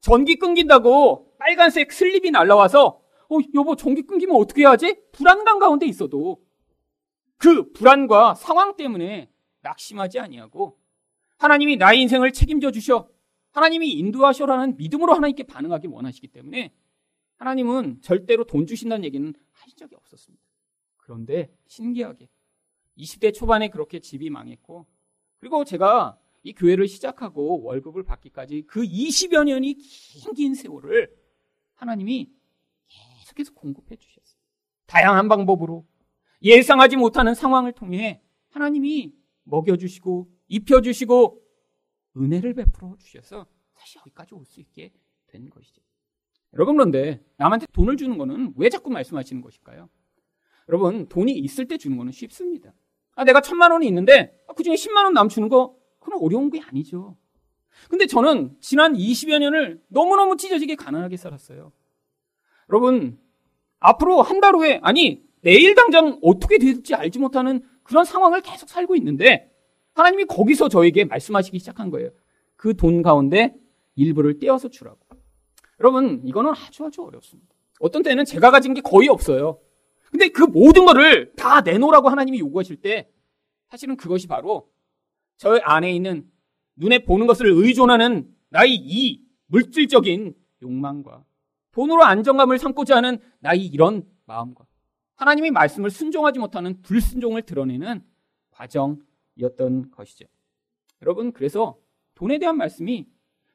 전기 0.00 0.36
끊긴다고 0.36 1.36
빨간색 1.38 1.92
슬립이 1.92 2.30
날라와서, 2.30 3.00
어, 3.30 3.38
여보, 3.54 3.76
전기 3.76 4.02
끊기면 4.02 4.36
어떻게 4.36 4.62
해야지? 4.62 4.96
불안감 5.12 5.58
가운데 5.58 5.86
있어도, 5.86 6.42
그 7.36 7.70
불안과 7.72 8.34
상황 8.34 8.76
때문에 8.76 9.30
낙심하지 9.60 10.18
아니하고, 10.18 10.78
하나님이 11.38 11.76
나의 11.76 12.00
인생을 12.02 12.32
책임져 12.32 12.70
주셔. 12.70 13.08
하나님이 13.52 13.90
인도하셔라는 13.92 14.76
믿음으로 14.76 15.14
하나님께 15.14 15.44
반응하기 15.44 15.88
원하시기 15.88 16.28
때문에 16.28 16.72
하나님은 17.36 18.02
절대로 18.02 18.44
돈 18.44 18.66
주신다는 18.66 19.04
얘기는 19.04 19.32
하신 19.52 19.76
적이 19.76 19.94
없었습니다. 19.96 20.44
그런데 20.96 21.50
신기하게 21.66 22.28
20대 22.98 23.32
초반에 23.34 23.68
그렇게 23.68 24.00
집이 24.00 24.28
망했고 24.30 24.86
그리고 25.38 25.64
제가 25.64 26.18
이 26.42 26.52
교회를 26.52 26.88
시작하고 26.88 27.62
월급을 27.62 28.02
받기까지 28.04 28.62
그 28.66 28.82
20여 28.82 29.44
년이 29.44 29.74
긴 29.74 30.34
긴 30.34 30.54
세월을 30.54 31.14
하나님이 31.74 32.30
계속해서 32.86 33.52
공급해 33.54 33.96
주셨어요. 33.96 34.38
다양한 34.86 35.28
방법으로 35.28 35.86
예상하지 36.42 36.96
못하는 36.96 37.34
상황을 37.34 37.72
통해 37.72 38.22
하나님이 38.50 39.12
먹여주시고 39.44 40.30
입혀주시고 40.48 41.42
은혜를 42.16 42.54
베풀어 42.54 42.96
주셔서 42.98 43.46
사실 43.74 43.98
여기까지 44.00 44.34
올 44.34 44.44
수 44.44 44.60
있게 44.60 44.92
된 45.28 45.50
것이죠. 45.50 45.82
여러분 46.54 46.76
그런데 46.76 47.22
남한테 47.36 47.66
돈을 47.72 47.96
주는 47.96 48.16
거는 48.16 48.54
왜 48.56 48.70
자꾸 48.70 48.90
말씀하시는 48.90 49.42
것일까요? 49.42 49.88
여러분 50.68 51.06
돈이 51.08 51.32
있을 51.32 51.66
때 51.66 51.76
주는 51.76 51.96
거는 51.96 52.12
쉽습니다. 52.12 52.72
아 53.18 53.24
내가 53.24 53.40
천만 53.40 53.72
원이 53.72 53.86
있는데 53.88 54.32
아, 54.46 54.52
그중에 54.52 54.76
10만 54.76 55.04
원남 55.04 55.28
주는 55.28 55.48
거 55.48 55.74
그건 55.98 56.20
어려운 56.22 56.50
게 56.50 56.60
아니죠. 56.60 57.16
근데 57.90 58.06
저는 58.06 58.56
지난 58.60 58.94
20여 58.94 59.38
년을 59.40 59.80
너무너무 59.88 60.36
찢어지게 60.36 60.76
가난하게 60.76 61.16
살았어요. 61.16 61.72
여러분 62.70 63.18
앞으로 63.80 64.22
한 64.22 64.40
달 64.40 64.54
후에 64.54 64.78
아니 64.82 65.22
내일 65.40 65.74
당장 65.74 66.18
어떻게 66.22 66.58
될지 66.58 66.94
알지 66.94 67.18
못하는 67.18 67.62
그런 67.82 68.04
상황을 68.04 68.40
계속 68.40 68.68
살고 68.68 68.94
있는데 68.96 69.50
하나님이 69.94 70.26
거기서 70.26 70.68
저에게 70.68 71.04
말씀하시기 71.04 71.58
시작한 71.58 71.90
거예요. 71.90 72.10
그 72.56 72.74
돈 72.74 73.02
가운데 73.02 73.54
일부를 73.96 74.38
떼어서 74.38 74.68
주라고. 74.68 74.98
여러분, 75.80 76.20
이거는 76.24 76.52
아주 76.52 76.84
아주 76.84 77.02
어렵습니다. 77.02 77.54
어떤 77.80 78.02
때는 78.02 78.24
제가 78.24 78.50
가진 78.50 78.74
게 78.74 78.80
거의 78.80 79.08
없어요. 79.08 79.58
근데 80.10 80.28
그 80.28 80.42
모든 80.42 80.86
거를 80.86 81.32
다 81.34 81.60
내놓으라고 81.60 82.08
하나님이 82.08 82.40
요구하실 82.40 82.76
때 82.76 83.10
사실은 83.68 83.96
그것이 83.96 84.26
바로 84.26 84.70
저 85.36 85.56
안에 85.62 85.92
있는 85.92 86.30
눈에 86.76 87.00
보는 87.00 87.26
것을 87.26 87.46
의존하는 87.46 88.34
나의 88.48 88.74
이 88.74 89.22
물질적인 89.46 90.34
욕망과 90.62 91.24
돈으로 91.72 92.02
안정감을 92.04 92.58
삼고자 92.58 92.96
하는 92.96 93.18
나의 93.40 93.66
이런 93.66 94.02
마음과 94.26 94.64
하나님의 95.16 95.50
말씀을 95.50 95.90
순종하지 95.90 96.38
못하는 96.38 96.80
불순종을 96.82 97.42
드러내는 97.42 98.02
과정이었던 98.50 99.90
것이죠. 99.90 100.26
여러분, 101.02 101.32
그래서 101.32 101.78
돈에 102.14 102.38
대한 102.38 102.56
말씀이 102.56 103.06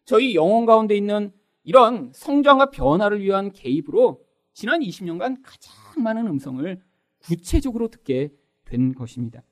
저희 0.05 0.35
영혼 0.35 0.65
가운데 0.65 0.95
있는 0.95 1.31
이런 1.63 2.11
성장과 2.13 2.69
변화를 2.71 3.21
위한 3.21 3.51
개입으로 3.51 4.22
지난 4.53 4.81
20년간 4.81 5.41
가장 5.43 6.03
많은 6.03 6.27
음성을 6.27 6.81
구체적으로 7.19 7.87
듣게 7.87 8.31
된 8.65 8.93
것입니다. 8.93 9.43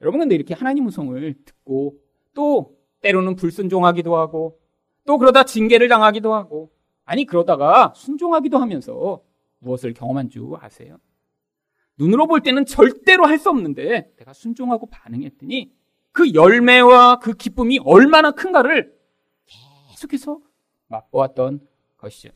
여러분 0.00 0.20
근데 0.20 0.34
이렇게 0.34 0.54
하나님 0.54 0.84
음성을 0.84 1.34
듣고 1.44 1.98
또 2.34 2.76
때로는 3.00 3.36
불순종하기도 3.36 4.16
하고 4.16 4.60
또 5.06 5.18
그러다 5.18 5.44
징계를 5.44 5.88
당하기도 5.88 6.34
하고 6.34 6.70
아니 7.04 7.24
그러다가 7.24 7.92
순종하기도 7.96 8.58
하면서 8.58 9.22
무엇을 9.60 9.94
경험한 9.94 10.28
줄 10.30 10.48
아세요? 10.60 10.98
눈으로 11.98 12.26
볼 12.26 12.42
때는 12.42 12.66
절대로 12.66 13.26
할 13.26 13.38
수 13.38 13.48
없는데 13.48 14.12
내가 14.16 14.32
순종하고 14.32 14.86
반응했더니 14.86 15.72
그 16.12 16.34
열매와 16.34 17.18
그 17.20 17.32
기쁨이 17.32 17.78
얼마나 17.84 18.32
큰가를 18.32 18.94
계속해서 19.90 20.40
맛보았던 20.88 21.60
것이죠. 21.96 22.30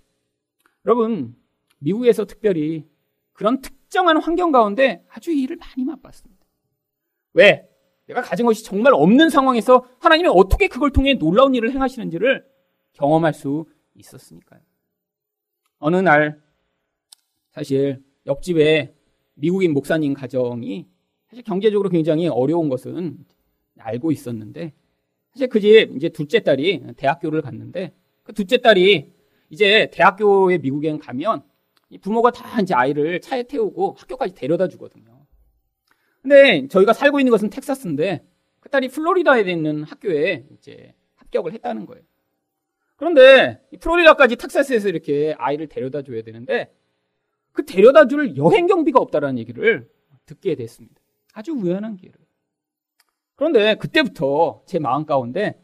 여러분, 0.86 1.36
미국에서 1.80 2.24
특별히 2.24 2.86
그런 3.32 3.60
특정한 3.60 4.16
환경 4.18 4.52
가운데 4.52 5.04
아주 5.08 5.32
이 5.32 5.42
일을 5.42 5.56
많이 5.56 5.84
맛봤습니다. 5.84 6.46
왜? 7.34 7.68
내가 8.06 8.22
가진 8.22 8.46
것이 8.46 8.64
정말 8.64 8.92
없는 8.94 9.30
상황에서 9.30 9.86
하나님이 10.00 10.28
어떻게 10.32 10.68
그걸 10.68 10.90
통해 10.90 11.14
놀라운 11.14 11.54
일을 11.54 11.72
행하시는지를 11.72 12.44
경험할 12.92 13.34
수 13.34 13.66
있었으니까요. 13.94 14.60
어느 15.78 15.96
날, 15.96 16.40
사실 17.52 18.02
옆집에 18.26 18.94
미국인 19.34 19.72
목사님 19.72 20.12
가정이 20.14 20.88
사실 21.28 21.44
경제적으로 21.44 21.88
굉장히 21.88 22.28
어려운 22.28 22.68
것은 22.68 23.24
알고 23.78 24.12
있었는데, 24.12 24.72
사실 25.32 25.48
그 25.48 25.60
집 25.60 25.96
이제 25.96 26.08
둘째 26.08 26.40
딸이 26.40 26.94
대학교를 26.96 27.40
갔는데, 27.40 27.94
그 28.24 28.32
둘째 28.32 28.58
딸이 28.58 29.12
이제 29.48 29.88
대학교에 29.92 30.58
미국에 30.58 30.96
가면 30.98 31.44
부모가 31.98 32.30
다 32.30 32.60
이제 32.60 32.74
아이를 32.74 33.20
차에 33.20 33.44
태우고 33.44 33.96
학교까지 33.98 34.34
데려다 34.34 34.68
주거든요. 34.68 35.26
근데 36.22 36.68
저희가 36.68 36.92
살고 36.92 37.18
있는 37.18 37.30
것은 37.30 37.50
텍사스인데 37.50 38.24
그 38.60 38.68
딸이 38.68 38.88
플로리다에 38.88 39.40
있는 39.42 39.82
학교에 39.84 40.46
이제 40.52 40.94
합격을 41.16 41.52
했다는 41.54 41.86
거예요. 41.86 42.02
그런데 42.96 43.62
플로리다까지 43.80 44.36
텍사스에서 44.36 44.88
이렇게 44.88 45.34
아이를 45.38 45.68
데려다 45.68 46.02
줘야 46.02 46.22
되는데 46.22 46.74
그 47.52 47.64
데려다 47.64 48.06
줄 48.06 48.36
여행 48.36 48.66
경비가 48.66 49.00
없다라는 49.00 49.38
얘기를 49.38 49.90
듣게 50.26 50.54
됐습니다. 50.54 51.00
아주 51.32 51.52
우연한 51.52 51.96
기회를. 51.96 52.18
그런데 53.36 53.74
그때부터 53.76 54.62
제 54.66 54.78
마음 54.78 55.06
가운데 55.06 55.58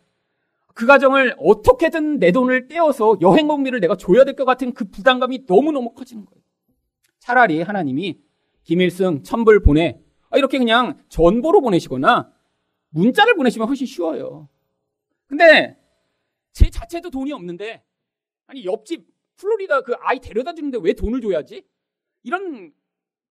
그 0.77 0.85
가정을 0.85 1.35
어떻게든 1.39 2.19
내 2.19 2.33
돈을 2.33 2.69
떼어서 2.69 3.17
여행 3.23 3.49
경비를 3.49 3.81
내가 3.81 3.97
줘야 3.97 4.25
될 4.25 4.37
것 4.37 4.45
같은 4.45 4.75
그 4.75 4.85
부담감이 4.85 5.45
너무너무 5.49 5.95
커지는 5.95 6.27
거예요. 6.27 6.43
차라리 7.19 7.62
하나님이 7.62 8.21
김일승 8.65 9.23
천불 9.23 9.62
보내 9.62 9.99
아, 10.29 10.37
이렇게 10.37 10.59
그냥 10.59 11.03
전보로 11.09 11.62
보내시거나 11.62 12.31
문자를 12.91 13.37
보내시면 13.37 13.67
훨씬 13.69 13.87
쉬워요. 13.87 14.51
근데 15.27 15.79
제 16.53 16.69
자체도 16.69 17.09
돈이 17.09 17.33
없는데 17.33 17.83
아니 18.47 18.67
옆집 18.67 19.07
플로리다 19.37 19.81
그 19.81 19.95
아이 20.01 20.21
데려다 20.21 20.53
주는데 20.53 20.79
왜 20.83 20.93
돈을 20.93 21.23
줘야지? 21.23 21.65
이런 22.23 22.73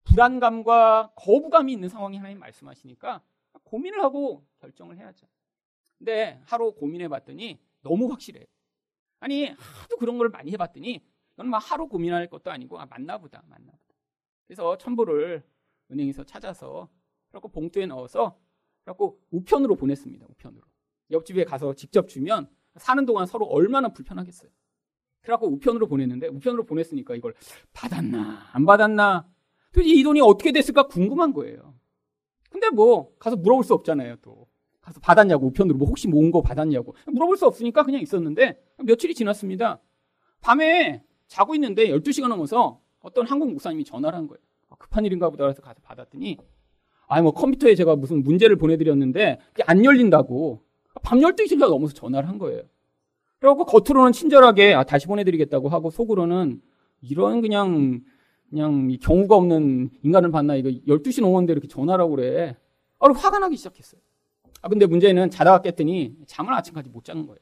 불안감과 0.04 1.12
거부감이 1.16 1.72
있는 1.72 1.90
상황이 1.90 2.18
하나님 2.18 2.40
말씀하시니까 2.40 3.22
고민을 3.66 4.02
하고 4.02 4.44
결정을 4.62 4.98
해야죠. 4.98 5.28
근데 5.98 6.42
하루 6.46 6.74
고민해 6.74 7.08
봤더니 7.08 7.60
너무 7.82 8.10
확실해. 8.10 8.46
아니, 9.20 9.46
하도 9.48 9.98
그런 9.98 10.18
걸 10.18 10.30
많이 10.30 10.52
해 10.52 10.58
봤더니 10.58 11.04
이건 11.34 11.50
막 11.50 11.60
하루 11.60 11.88
고민할 11.88 12.28
것도 12.30 12.52
아니고 12.52 12.80
아, 12.80 12.86
맞나 12.86 13.18
보다, 13.18 13.44
맞나 13.48 13.72
보다. 13.72 14.00
그래서 14.48 14.78
첨부를 14.78 15.44
은행에서 15.92 16.24
찾아서 16.24 16.90
그래고 17.30 17.50
봉투에 17.50 17.86
넣어서 17.88 18.40
그래고 18.84 19.20
우편으로 19.32 19.76
보냈습니다. 19.76 20.26
우편으로. 20.30 20.64
옆집에 21.12 21.44
가서 21.44 21.74
직접 21.74 22.08
주면 22.08 22.50
사는 22.78 23.06
동안 23.06 23.26
서로 23.26 23.46
얼마나 23.46 23.90
불편하겠어요. 23.90 24.50
그래갖고 25.22 25.48
우편으로 25.48 25.88
보냈는데 25.88 26.28
우편으로 26.28 26.66
보냈으니까 26.66 27.16
이걸 27.16 27.34
받았나 27.74 28.50
안 28.54 28.66
받았나 28.66 29.28
도대체 29.72 29.90
이 29.90 30.04
돈이 30.04 30.22
어떻게 30.22 30.52
됐을까 30.52 30.88
궁금한 30.88 31.34
거예요. 31.34 31.76
근데 32.50 32.70
뭐 32.70 33.16
가서 33.18 33.36
물어볼 33.36 33.64
수 33.64 33.74
없잖아요 33.74 34.18
또. 34.22 34.48
가서 34.86 35.00
받았냐고 35.00 35.48
우편으로 35.48 35.78
뭐 35.78 35.88
혹시 35.88 36.08
모은 36.08 36.30
거 36.30 36.42
받았냐고 36.42 36.96
물어볼 37.08 37.38
수 37.38 37.48
없으니까 37.48 37.84
그냥 37.84 38.02
있었는데 38.02 38.62
며칠이 38.84 39.16
지났습니다. 39.16 39.80
밤에 40.42 41.04
자고 41.28 41.56
있는데 41.56 41.88
12시가 41.88 42.28
넘어서 42.28 42.80
어떤 43.02 43.26
한국 43.26 43.52
목사님이 43.52 43.84
전화를 43.84 44.18
한 44.18 44.28
거예요. 44.28 44.40
아, 44.70 44.76
급한 44.78 45.04
일인가 45.04 45.30
보다 45.32 45.48
해서 45.48 45.62
가서 45.62 45.82
받았더니 45.82 46.38
아니 47.08 47.24
뭐 47.24 47.32
컴퓨터에 47.32 47.74
제가 47.74 47.96
무슨 47.96 48.22
문제를 48.24 48.58
보내드렸는데 48.58 49.40
그게 49.54 49.64
안 49.66 49.84
열린다고 49.84 50.62
밤 51.02 51.20
12시가 51.20 51.68
넘어서 51.68 51.94
전화를 51.94 52.30
한 52.30 52.38
거예요. 52.38 52.62
그래갖고 53.40 53.66
겉으로는 53.66 54.12
친절하게 54.12 54.76
아, 54.76 54.84
다시 54.84 55.08
보내드리겠다고 55.08 55.70
하고 55.70 55.90
속으로는 55.90 56.62
이런 57.02 57.42
그냥 57.42 58.02
그냥 58.52 58.88
경우가 59.02 59.36
없는 59.36 59.90
인간을 60.04 60.30
봤나 60.30 60.56
이거 60.56 60.70
12시 60.70 61.22
넘었는데 61.22 61.54
이렇게 61.54 61.68
전화라고 61.68 62.16
그래. 62.16 62.56
아, 63.00 63.10
화가 63.12 63.40
나기 63.40 63.58
시작했어요. 63.58 64.00
아, 64.66 64.68
근데 64.68 64.88
문제는 64.88 65.30
자다가 65.30 65.62
깼더니 65.62 66.16
잠을 66.26 66.52
아침까지 66.56 66.90
못 66.90 67.06
자는 67.06 67.28
거예요. 67.28 67.38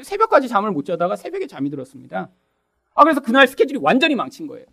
새벽까지 0.00 0.46
잠을 0.46 0.70
못 0.70 0.84
자다가 0.84 1.16
새벽에 1.16 1.48
잠이 1.48 1.70
들었습니다. 1.70 2.30
아, 2.94 3.02
그래서 3.02 3.20
그날 3.20 3.48
스케줄이 3.48 3.80
완전히 3.82 4.14
망친 4.14 4.46
거예요. 4.46 4.64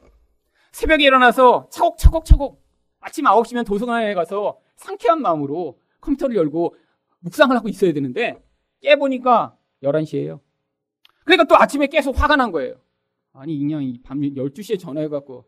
새벽에 0.71 1.03
일어나서 1.03 1.67
차곡차곡차곡 1.71 2.63
아침 2.99 3.25
9시면 3.25 3.65
도서관에 3.65 4.13
가서 4.13 4.59
상쾌한 4.75 5.23
마음으로 5.23 5.79
컴퓨터를 6.01 6.35
열고 6.35 6.75
묵상을 7.21 7.55
하고 7.55 7.67
있어야 7.69 7.91
되는데 7.91 8.39
깨보니까 8.81 9.57
11시예요. 9.81 10.41
그러니까 11.25 11.45
또 11.45 11.55
아침에 11.59 11.87
깨서 11.87 12.11
화가 12.11 12.35
난 12.35 12.51
거예요. 12.51 12.75
아니 13.33 13.57
그냥 13.57 13.95
밤 14.03 14.19
12시에 14.19 14.79
전화해갖고 14.79 15.43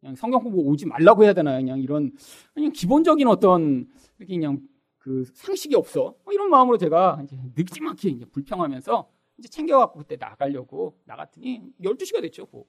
그냥 0.00 0.16
성경 0.16 0.42
공부 0.42 0.58
오지 0.60 0.86
말라고 0.86 1.24
해야 1.24 1.34
되나 1.34 1.58
그냥 1.58 1.80
이런 1.80 2.12
그냥 2.54 2.72
기본적인 2.72 3.28
어떤 3.28 3.86
이렇게 4.18 4.36
그냥 4.36 4.62
그 5.06 5.24
상식이 5.34 5.76
없어 5.76 6.16
뭐 6.24 6.34
이런 6.34 6.50
마음으로 6.50 6.78
제가 6.78 7.20
이제 7.22 7.38
늙지막히 7.56 8.08
이제 8.08 8.24
불평하면서 8.24 9.08
이제 9.38 9.48
챙겨갖고 9.48 10.00
그때 10.00 10.16
나가려고 10.16 10.98
나갔더니 11.04 11.62
12시가 11.80 12.20
됐죠. 12.22 12.48
뭐. 12.50 12.64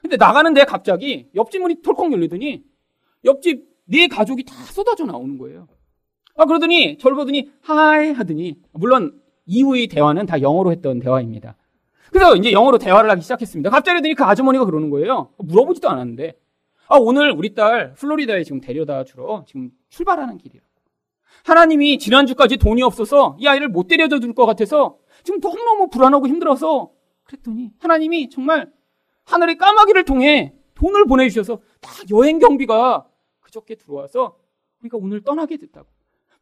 근데 0.00 0.16
나가는데 0.16 0.64
갑자기 0.64 1.30
옆집 1.36 1.62
문이 1.62 1.80
털컥 1.80 2.12
열리더니 2.12 2.64
옆집 3.24 3.68
네 3.84 4.08
가족이 4.08 4.42
다 4.42 4.52
쏟아져 4.64 5.04
나오는 5.04 5.38
거예요. 5.38 5.68
아 6.34 6.44
그러더니 6.44 6.98
저를 6.98 7.16
보더니 7.16 7.52
하이 7.60 8.10
하더니 8.10 8.60
물론 8.72 9.22
이후의 9.46 9.86
대화는 9.86 10.26
다 10.26 10.42
영어로 10.42 10.72
했던 10.72 10.98
대화입니다. 10.98 11.56
그래서 12.10 12.34
이제 12.34 12.50
영어로 12.50 12.78
대화를 12.78 13.08
하기 13.10 13.22
시작했습니다. 13.22 13.70
갑자기 13.70 13.94
그러더니 13.94 14.14
그 14.14 14.24
아주머니가 14.24 14.64
그러는 14.64 14.90
거예요. 14.90 15.30
물어보지도 15.38 15.88
않았는데 15.88 16.36
아 16.88 16.96
오늘 16.96 17.30
우리 17.30 17.54
딸 17.54 17.94
플로리다에 17.94 18.42
지금 18.42 18.60
데려다 18.60 19.04
주러 19.04 19.44
지금 19.46 19.70
출발하는 19.88 20.38
길이라고. 20.38 20.73
하나님이 21.44 21.98
지난주까지 21.98 22.56
돈이 22.56 22.82
없어서 22.82 23.36
이 23.38 23.46
아이를 23.46 23.68
못 23.68 23.86
데려다 23.86 24.18
줄 24.18 24.34
것 24.34 24.46
같아서 24.46 24.98
지금 25.22 25.40
너무너무 25.40 25.88
불안하고 25.88 26.26
힘들어서 26.26 26.90
그랬더니 27.24 27.70
하나님이 27.78 28.30
정말 28.30 28.72
하늘의 29.26 29.56
까마귀를 29.56 30.04
통해 30.04 30.54
돈을 30.74 31.04
보내주셔서 31.06 31.60
다 31.80 31.90
여행 32.10 32.38
경비가 32.38 33.06
그저께 33.40 33.76
들어와서 33.76 34.38
우리가 34.80 34.98
오늘 34.98 35.22
떠나게 35.22 35.56
됐다고. 35.58 35.88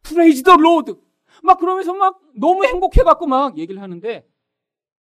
Praise 0.01 0.43
the 0.43 0.55
Lord. 0.57 0.95
막 1.43 1.59
그러면서 1.59 1.93
막 1.93 2.19
너무 2.35 2.65
행복해갖고 2.65 3.27
막 3.27 3.57
얘기를 3.57 3.81
하는데 3.81 4.25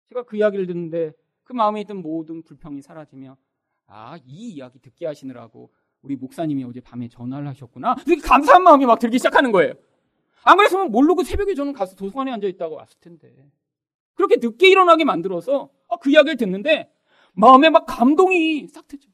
제가 0.08 0.22
그 0.24 0.36
이야기를 0.36 0.66
듣는데 0.66 1.12
그 1.44 1.52
마음에 1.52 1.80
있던 1.82 1.98
모든 2.02 2.42
불평이 2.42 2.82
사라지며 2.82 3.36
아, 3.86 4.16
이 4.26 4.50
이야기 4.50 4.78
듣게 4.80 5.06
하시느라고 5.06 5.70
우리 6.02 6.16
목사님이 6.16 6.64
어제 6.64 6.80
밤에 6.80 7.08
전화를 7.08 7.46
하셨구나. 7.48 7.96
감사한 8.24 8.62
마음이 8.62 8.86
막 8.86 8.98
들기 8.98 9.18
시작하는 9.18 9.52
거예요. 9.52 9.74
안 10.44 10.56
그랬으면 10.56 10.90
모르고 10.90 11.22
새벽에 11.24 11.54
저는 11.54 11.72
가서 11.72 11.96
도서관에 11.96 12.30
앉아 12.32 12.46
있다고 12.46 12.76
왔을 12.76 12.98
텐데. 13.00 13.50
그렇게 14.14 14.36
늦게 14.36 14.68
일어나게 14.68 15.04
만들어서 15.04 15.70
아, 15.88 15.96
그 15.96 16.10
이야기를 16.10 16.36
듣는데 16.36 16.92
마음에 17.32 17.70
막 17.70 17.84
감동이 17.86 18.66
싹 18.68 18.86
트죠. 18.88 19.08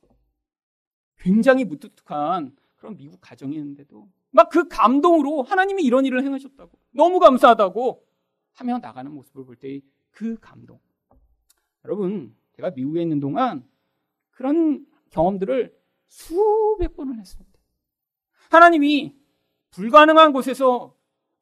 굉장히 1.18 1.64
무뚝뚝한 1.64 2.54
그런 2.76 2.96
미국 2.96 3.18
가정이었는데도 3.20 4.08
막 4.30 4.50
그 4.50 4.68
감동으로 4.68 5.42
하나님이 5.42 5.82
이런 5.84 6.04
일을 6.04 6.22
행하셨다고 6.22 6.78
너무 6.90 7.18
감사하다고 7.18 8.06
하며 8.52 8.78
나가는 8.78 9.10
모습을 9.10 9.44
볼때그 9.44 10.38
감동. 10.40 10.80
여러분, 11.84 12.36
제가 12.56 12.70
미국에 12.70 13.02
있는 13.02 13.20
동안 13.20 13.66
그런 14.30 14.86
경험들을 15.10 15.74
수백 16.06 16.94
번을 16.96 17.18
했습니다. 17.18 17.58
하나님이 18.50 19.16
불가능한 19.70 20.32
곳에서 20.32 20.93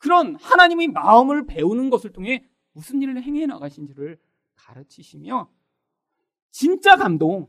그런 0.03 0.35
하나님의 0.35 0.89
마음을 0.89 1.47
배우는 1.47 1.89
것을 1.89 2.13
통해 2.13 2.45
무슨 2.73 3.01
일을 3.01 3.23
행해 3.23 3.47
나가신지를 3.47 4.19
가르치시며 4.57 5.49
진짜 6.51 6.97
감동, 6.97 7.47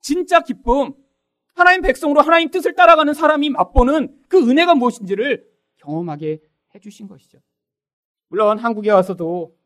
진짜 0.00 0.40
기쁨, 0.40 0.94
하나님 1.54 1.82
백성으로 1.82 2.22
하나님 2.22 2.50
뜻을 2.50 2.74
따라가는 2.74 3.14
사람이 3.14 3.50
맛보는 3.50 4.20
그 4.26 4.50
은혜가 4.50 4.74
무엇인지를 4.74 5.48
경험하게 5.76 6.40
해주신 6.74 7.06
것이죠. 7.06 7.38
물론 8.26 8.58
한국에 8.58 8.90
와서도 8.90 9.56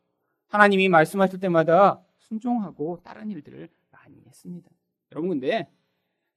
하나님이 0.45 0.89
말씀하실 0.89 1.39
때마다 1.39 2.05
순종하고 2.19 2.99
다른 3.03 3.31
일들을 3.31 3.67
많이 3.89 4.21
했습니다. 4.27 4.69
여러분 5.11 5.31
근데 5.31 5.67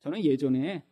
저는 0.01 0.25
예전에 0.25 0.83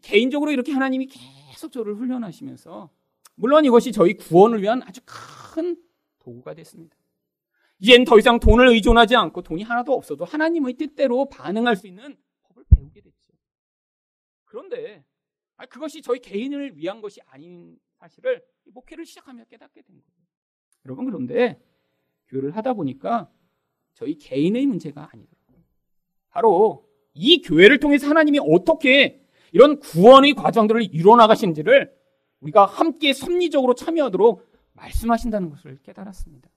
개인적으로 0.00 0.52
이렇게 0.52 0.72
하나님이 0.72 1.06
계속 1.06 1.70
저를 1.70 1.96
훈련하시면서 1.96 3.01
물론 3.34 3.64
이것이 3.64 3.92
저희 3.92 4.14
구원을 4.14 4.62
위한 4.62 4.82
아주 4.82 5.00
큰 5.04 5.76
도구가 6.18 6.54
됐습니다. 6.54 6.96
이젠 7.78 8.04
더 8.04 8.18
이상 8.18 8.38
돈을 8.38 8.68
의존하지 8.68 9.16
않고 9.16 9.42
돈이 9.42 9.62
하나도 9.64 9.92
없어도 9.92 10.24
하나님의 10.24 10.74
뜻대로 10.74 11.28
반응할 11.28 11.74
수 11.74 11.88
있는 11.88 12.16
법을 12.42 12.64
배우게 12.68 13.00
됐죠. 13.00 13.32
그런데 14.44 15.04
그것이 15.68 16.00
저희 16.02 16.20
개인을 16.20 16.76
위한 16.76 17.00
것이 17.00 17.20
아닌 17.26 17.76
사실을 17.98 18.42
목회를 18.64 19.04
시작하며 19.04 19.44
깨닫게 19.44 19.82
된 19.82 19.96
거예요. 19.96 20.22
여러분 20.86 21.06
그런데 21.06 21.60
교회를 22.28 22.56
하다 22.56 22.74
보니까 22.74 23.30
저희 23.94 24.16
개인의 24.16 24.66
문제가 24.66 25.08
아니더라고요. 25.12 25.58
바로 26.30 26.88
이 27.14 27.42
교회를 27.42 27.78
통해서 27.78 28.06
하나님이 28.08 28.38
어떻게 28.40 29.26
이런 29.52 29.78
구원의 29.80 30.34
과정들을 30.34 30.94
이뤄나가시는지를 30.94 31.94
우리가 32.42 32.66
함께 32.66 33.12
섭리적으로 33.12 33.74
참여하도록 33.74 34.46
말씀하신다는 34.74 35.50
것을 35.50 35.78
깨달았습니다. 35.82 36.50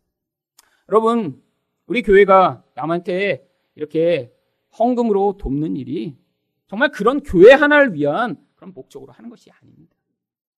여러분, 0.89 1.41
우리 1.87 2.01
교회가 2.01 2.63
남한테 2.73 3.47
이렇게 3.75 4.33
헌금으로 4.77 5.37
돕는 5.37 5.77
일이 5.77 6.17
정말 6.67 6.89
그런 6.89 7.21
교회 7.21 7.53
하나를 7.53 7.93
위한 7.93 8.37
그런 8.55 8.73
목적으로 8.73 9.11
하는 9.13 9.29
것이 9.29 9.51
아닙니다. 9.51 9.95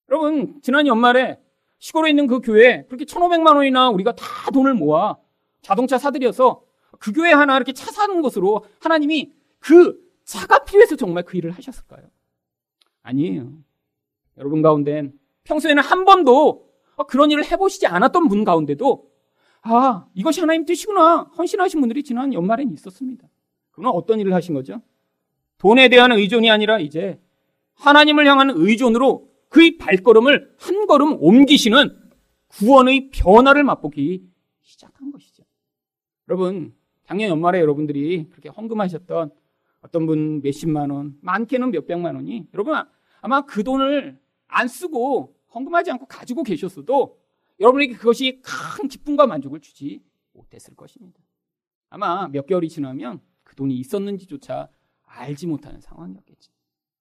여러분, 0.10 0.62
지난 0.62 0.88
연말에 0.88 1.40
시골에 1.80 2.10
있는 2.10 2.28
그 2.28 2.40
교회 2.40 2.86
그렇게 2.86 3.06
1,500만 3.06 3.56
원이나 3.56 3.90
우리가 3.90 4.16
다 4.16 4.52
돈을 4.52 4.74
모아 4.74 5.18
자동차 5.62 5.98
사들여서 5.98 6.64
그 7.00 7.12
교회 7.12 7.32
하나 7.32 7.56
이렇게 7.58 7.74
차 7.74 7.92
사는 7.92 8.22
것으로 8.22 8.66
하나님이 8.80 9.34
그 9.60 10.00
차가 10.24 10.64
필요해서 10.64 10.96
정말 10.96 11.24
그 11.24 11.38
일을 11.38 11.52
하셨을까요? 11.52 12.08
아니에요. 13.04 13.52
여러분 14.38 14.62
가운데 14.62 15.12
평소에는 15.44 15.82
한 15.82 16.06
번도 16.06 16.68
그런 17.08 17.32
일을 17.32 17.46
해보시지 17.46 17.88
않았던 17.88 18.28
분 18.28 18.44
가운데도 18.44 19.08
아, 19.62 20.08
이것이 20.14 20.40
하나님 20.40 20.66
뜻이구나. 20.66 21.32
헌신하신 21.38 21.80
분들이 21.82 22.04
지난 22.04 22.34
연말엔 22.34 22.72
있었습니다. 22.72 23.28
그러면 23.72 23.92
어떤 23.94 24.20
일을 24.20 24.34
하신 24.34 24.56
거죠? 24.56 24.82
돈에 25.58 25.90
대한 25.90 26.12
의존이 26.12 26.50
아니라 26.50 26.80
이제 26.80 27.20
하나님을 27.76 28.26
향한 28.28 28.52
의존으로 28.54 29.30
그의 29.50 29.78
발걸음을 29.78 30.56
한 30.58 30.88
걸음 30.88 31.18
옮기시는 31.20 31.98
구원의 32.48 33.10
변화를 33.12 33.64
맛보기 33.64 34.24
시작한 34.62 35.12
것이죠. 35.12 35.44
여러분, 36.30 36.74
작년 37.04 37.30
연말에 37.30 37.60
여러분들이 37.60 38.30
그렇게 38.30 38.50
헌금하셨던 38.50 39.32
어떤 39.82 40.06
분 40.06 40.42
몇십만 40.42 40.90
원, 40.90 41.16
많게는 41.22 41.72
몇백만 41.72 42.16
원이 42.16 42.48
여러분 42.54 42.76
아마 43.22 43.42
그 43.42 43.64
돈을 43.64 44.20
안 44.48 44.68
쓰고 44.68 45.36
헌금하지 45.54 45.92
않고 45.92 46.06
가지고 46.08 46.44
계셨어도 46.44 47.18
여러분에게 47.60 47.94
그것이 47.94 48.42
큰 48.42 48.88
기쁨과 48.88 49.28
만족을 49.28 49.60
주지 49.60 50.02
못했을 50.34 50.76
것입니다. 50.76 51.20
아마 51.90 52.28
몇 52.28 52.46
개월이 52.46 52.70
지나면 52.70 53.22
그 53.44 53.56
돈이 53.56 53.76
있었는지조차 53.76 54.70
알지 55.04 55.48
못하는 55.48 55.82
상황이었겠지. 55.82 56.50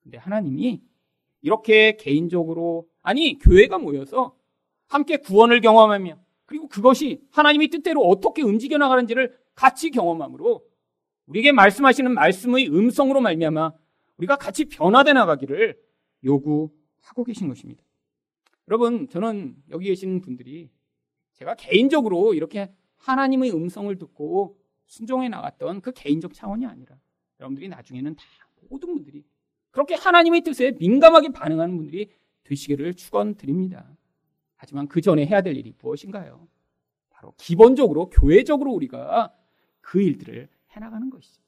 근데 0.03 0.19
하나님이 0.19 0.83
이렇게 1.43 1.97
개인적으로 1.97 2.89
아니 3.03 3.39
교회가 3.39 3.79
모여서 3.79 4.37
함께 4.89 5.17
구원을 5.17 5.61
경험하며 5.61 6.19
그리고 6.47 6.69
그것이 6.69 7.21
하나님의 7.33 7.69
뜻대로 7.69 8.03
어떻게 8.03 8.43
움직여 8.43 8.79
나가는지를 8.79 9.37
같이 9.55 9.91
경험함으로 9.91 10.65
우리에게 11.27 11.53
말씀하시는 11.53 12.13
말씀의 12.15 12.69
음성으로 12.69 13.21
말미암아 13.21 13.73
우리가 14.19 14.37
같이 14.37 14.67
변화돼 14.67 15.13
나가기를 15.13 15.77
요구 16.25 16.71
하고 17.07 17.25
계신 17.25 17.49
것입니다. 17.49 17.85
여러분, 18.69 19.09
저는 19.09 19.57
여기 19.71 19.87
계신 19.87 20.21
분들이 20.21 20.71
제가 21.35 21.55
개인적으로 21.55 22.35
이렇게 22.35 22.73
하나님의 22.97 23.53
음성을 23.53 23.97
듣고 23.97 24.59
순종해 24.87 25.29
나갔던 25.29 25.81
그 25.83 25.93
개인적 25.93 26.35
차원이 26.35 26.67
아니라 26.67 26.97
여러분들이 27.39 27.69
나중에는 27.69 28.17
다 28.17 28.25
모든 28.69 28.95
분들이 28.95 29.25
그렇게 29.71 29.95
하나님의 29.95 30.41
뜻에 30.43 30.73
민감하게 30.79 31.29
반응하는 31.31 31.77
분들이 31.77 32.11
되시기를 32.45 32.95
축원드립니다. 32.95 33.97
하지만 34.57 34.89
그 34.89 35.01
전에 35.01 35.27
해야 35.27 35.43
될 35.43 35.57
일이 35.57 35.75
무엇인가요? 35.81 36.49
바로 37.11 37.35
기본적으로 37.37 38.09
교회적으로 38.11 38.73
우리가 38.73 39.35
그 39.81 40.01
일들을 40.01 40.49
해나가는 40.71 41.11
것이죠. 41.11 41.43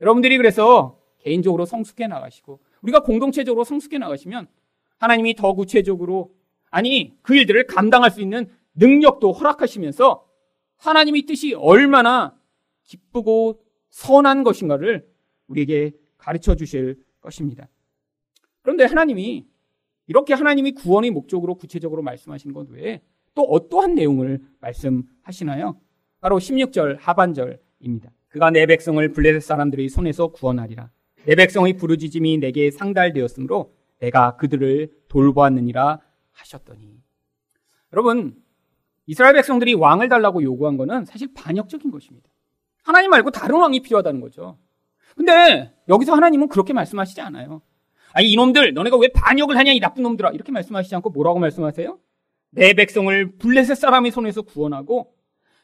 여러분들이 0.00 0.36
그래서 0.36 1.00
개인적으로 1.18 1.64
성숙해 1.64 2.08
나가시고 2.08 2.60
우리가 2.82 3.00
공동체적으로 3.00 3.64
성숙해 3.64 3.98
나가시면 3.98 4.48
하나님이 4.98 5.34
더 5.34 5.54
구체적으로 5.54 6.38
아니, 6.70 7.16
그 7.22 7.34
일들을 7.34 7.66
감당할 7.66 8.10
수 8.10 8.20
있는 8.20 8.50
능력도 8.74 9.32
허락하시면서 9.32 10.26
하나님의 10.76 11.22
뜻이 11.22 11.54
얼마나 11.54 12.36
기쁘고 12.84 13.60
선한 13.90 14.44
것인가를 14.44 15.08
우리에게 15.48 15.92
가르쳐 16.16 16.54
주실 16.54 17.02
것입니다. 17.20 17.68
그런데 18.62 18.84
하나님이 18.84 19.46
이렇게 20.06 20.34
하나님이 20.34 20.72
구원의 20.72 21.10
목적으로 21.10 21.54
구체적으로 21.56 22.02
말씀하시는 22.02 22.54
것 22.54 22.68
외에 22.70 23.02
또 23.34 23.42
어떠한 23.42 23.94
내용을 23.94 24.40
말씀하시나요? 24.60 25.80
바로 26.20 26.38
16절 26.38 26.98
하반절입니다. 26.98 28.10
그가 28.28 28.50
내 28.50 28.66
백성을 28.66 29.06
블레셋 29.12 29.42
사람들의 29.42 29.88
손에서 29.88 30.28
구원하리라. 30.28 30.90
내 31.24 31.34
백성의 31.34 31.74
부르짖음이 31.74 32.38
내게 32.38 32.70
상달되었으므로 32.70 33.74
내가 33.98 34.36
그들을 34.36 34.92
돌보았느니라 35.08 36.00
하셨더니. 36.32 37.00
여러분, 37.92 38.42
이스라엘 39.06 39.34
백성들이 39.34 39.74
왕을 39.74 40.08
달라고 40.08 40.42
요구한 40.42 40.76
것은 40.76 41.04
사실 41.04 41.32
반역적인 41.34 41.90
것입니다. 41.90 42.28
하나님 42.82 43.10
말고 43.10 43.30
다른 43.30 43.56
왕이 43.56 43.80
필요하다는 43.80 44.20
거죠. 44.20 44.58
근데 45.16 45.74
여기서 45.88 46.14
하나님은 46.14 46.48
그렇게 46.48 46.72
말씀하시지 46.72 47.20
않아요. 47.20 47.62
아니, 48.12 48.30
이놈들, 48.32 48.74
너네가 48.74 48.96
왜 48.98 49.08
반역을 49.08 49.56
하냐, 49.56 49.72
이 49.72 49.80
나쁜 49.80 50.02
놈들아. 50.02 50.30
이렇게 50.30 50.52
말씀하시지 50.52 50.94
않고 50.94 51.10
뭐라고 51.10 51.38
말씀하세요? 51.38 51.98
내 52.50 52.74
백성을 52.74 53.36
블레셋 53.36 53.76
사람의 53.76 54.10
손에서 54.10 54.42
구원하고 54.42 55.14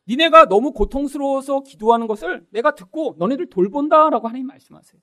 니네가 0.07 0.49
너무 0.49 0.73
고통스러워서 0.73 1.63
기도하는 1.63 2.07
것을 2.07 2.47
내가 2.51 2.75
듣고 2.75 3.17
너네들 3.19 3.49
돌본다라고 3.49 4.29
하나님 4.29 4.47
말씀하세요. 4.49 5.01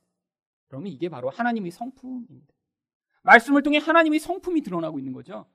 그러면 0.67 0.91
이게 0.91 1.09
바로 1.09 1.29
하나님의 1.29 1.71
성품입니다. 1.71 2.53
말씀을 3.23 3.61
통해 3.63 3.77
하나님의 3.77 4.19
성품이 4.19 4.61
드러나고 4.61 4.99
있는 4.99 5.13
거죠. 5.13 5.45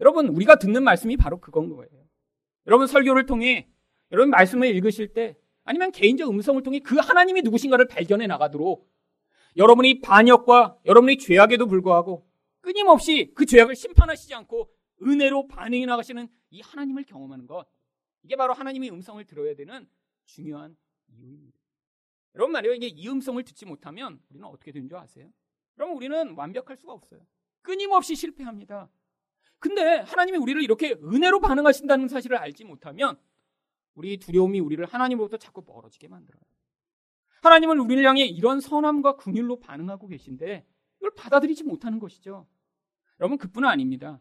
여러분, 0.00 0.28
우리가 0.28 0.56
듣는 0.58 0.82
말씀이 0.82 1.16
바로 1.16 1.40
그건 1.40 1.68
거예요. 1.70 2.04
여러분, 2.66 2.86
설교를 2.86 3.26
통해 3.26 3.68
여러분 4.14 4.30
말씀을 4.30 4.68
읽으실 4.68 5.12
때 5.12 5.36
아니면 5.64 5.90
개인적 5.90 6.30
음성을 6.30 6.62
통해 6.62 6.78
그 6.78 6.96
하나님이 6.96 7.42
누구신가를 7.42 7.88
발견해 7.88 8.26
나가도록 8.26 8.88
여러분이 9.56 10.00
반역과 10.00 10.78
여러분의 10.84 11.18
죄악에도 11.18 11.66
불구하고 11.66 12.28
끊임없이 12.60 13.32
그 13.34 13.44
죄악을 13.44 13.74
심판하시지 13.74 14.32
않고 14.34 14.70
은혜로 15.02 15.48
반응해 15.48 15.86
나가시는 15.86 16.28
이 16.50 16.60
하나님을 16.60 17.04
경험하는 17.04 17.46
것. 17.46 17.66
이게 18.22 18.36
바로 18.36 18.54
하나님의 18.54 18.90
음성을 18.90 19.22
들어야 19.24 19.54
되는 19.54 19.88
중요한 20.24 20.76
이유입니다. 21.08 21.58
여러분 22.36 22.52
말이에요. 22.52 22.74
이게 22.74 22.86
이 22.86 23.08
음성을 23.08 23.42
듣지 23.42 23.66
못하면 23.66 24.20
우리는 24.30 24.46
어떻게 24.46 24.72
되는 24.72 24.88
줄 24.88 24.96
아세요? 24.96 25.28
그럼 25.74 25.96
우리는 25.96 26.34
완벽할 26.34 26.76
수가 26.76 26.92
없어요. 26.92 27.20
끊임없이 27.62 28.14
실패합니다. 28.14 28.88
근데 29.58 29.98
하나님이 30.00 30.38
우리를 30.38 30.62
이렇게 30.62 30.92
은혜로 30.92 31.40
반응하신다는 31.40 32.08
사실을 32.08 32.36
알지 32.36 32.64
못하면 32.64 33.18
우리 33.94 34.18
두려움이 34.18 34.60
우리를 34.60 34.84
하나님으로부터 34.84 35.38
자꾸 35.38 35.64
멀어지게 35.66 36.08
만들어요. 36.08 36.42
하나님은 37.42 37.78
우리를 37.78 38.04
향해 38.04 38.24
이런 38.24 38.60
선함과 38.60 39.16
긍휼로 39.16 39.60
반응하고 39.60 40.08
계신데 40.08 40.66
이걸 40.98 41.10
받아들이지 41.14 41.64
못하는 41.64 41.98
것이죠. 41.98 42.46
여러분 43.20 43.38
그뿐 43.38 43.64
아닙니다. 43.64 44.20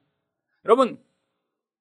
여러분 0.65 1.03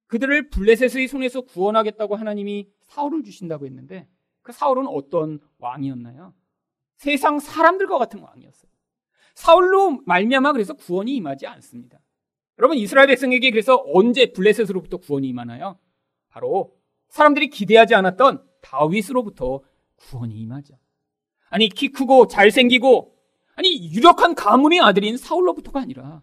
그들을 0.07 0.51
블레셋의 0.51 1.09
손에서 1.09 1.43
구원하겠다고 1.43 2.17
하나님이 2.17 2.71
사울을 2.81 3.23
주신다고 3.23 3.67
했는데 3.67 4.09
그 4.43 4.53
사울은 4.53 4.87
어떤 4.87 5.41
왕이었나요? 5.59 6.35
세상 6.97 7.39
사람들과 7.39 7.99
같은 7.99 8.21
왕이었어요. 8.21 8.72
사울로 9.35 10.01
말미암아 10.07 10.53
그래서 10.53 10.75
구원이 10.75 11.15
임하지 11.17 11.47
않습니다. 11.47 11.99
여러분 12.59 12.77
이스라엘 12.77 13.09
백성에게 13.09 13.51
그래서 13.51 13.83
언제 13.93 14.33
블레셋으로부터 14.33 14.99
구원이 14.99 15.29
임하나요? 15.29 15.79
바로 16.29 16.73
사람들이 17.09 17.49
기대하지 17.49 17.95
않았던 17.95 18.45
다윗으로부터 18.61 19.61
구원이 19.97 20.35
임하죠. 20.35 20.75
아니 21.49 21.69
키 21.69 21.89
크고 21.89 22.29
잘생기고 22.29 23.15
아니 23.55 23.93
유력한 23.93 24.35
가문의 24.35 24.81
아들인 24.81 25.17
사울로부터가 25.17 25.81
아니라 25.81 26.23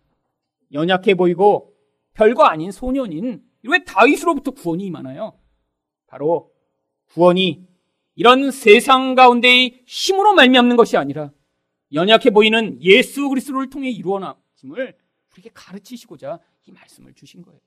연약해 0.74 1.16
보이고 1.16 1.74
별거 2.14 2.44
아닌 2.44 2.72
소년인 2.72 3.44
왜 3.64 3.84
다윗으로부터 3.84 4.52
구원이 4.52 4.86
임하나요? 4.86 5.38
바로 6.08 6.52
구원이 7.14 7.68
이런 8.16 8.52
세상 8.52 9.16
가운데의 9.16 9.84
힘으로 9.86 10.34
말미암는 10.34 10.76
것이 10.76 10.98
아니라 10.98 11.32
연약해 11.94 12.30
보이는 12.30 12.82
예수 12.82 13.30
그리스도를 13.30 13.70
통해 13.70 13.90
이루어짐을 13.90 14.96
우리에게 15.32 15.50
가르치시고자 15.54 16.40
이 16.66 16.72
말씀을 16.72 17.14
주신 17.14 17.42
거예요. 17.42 17.60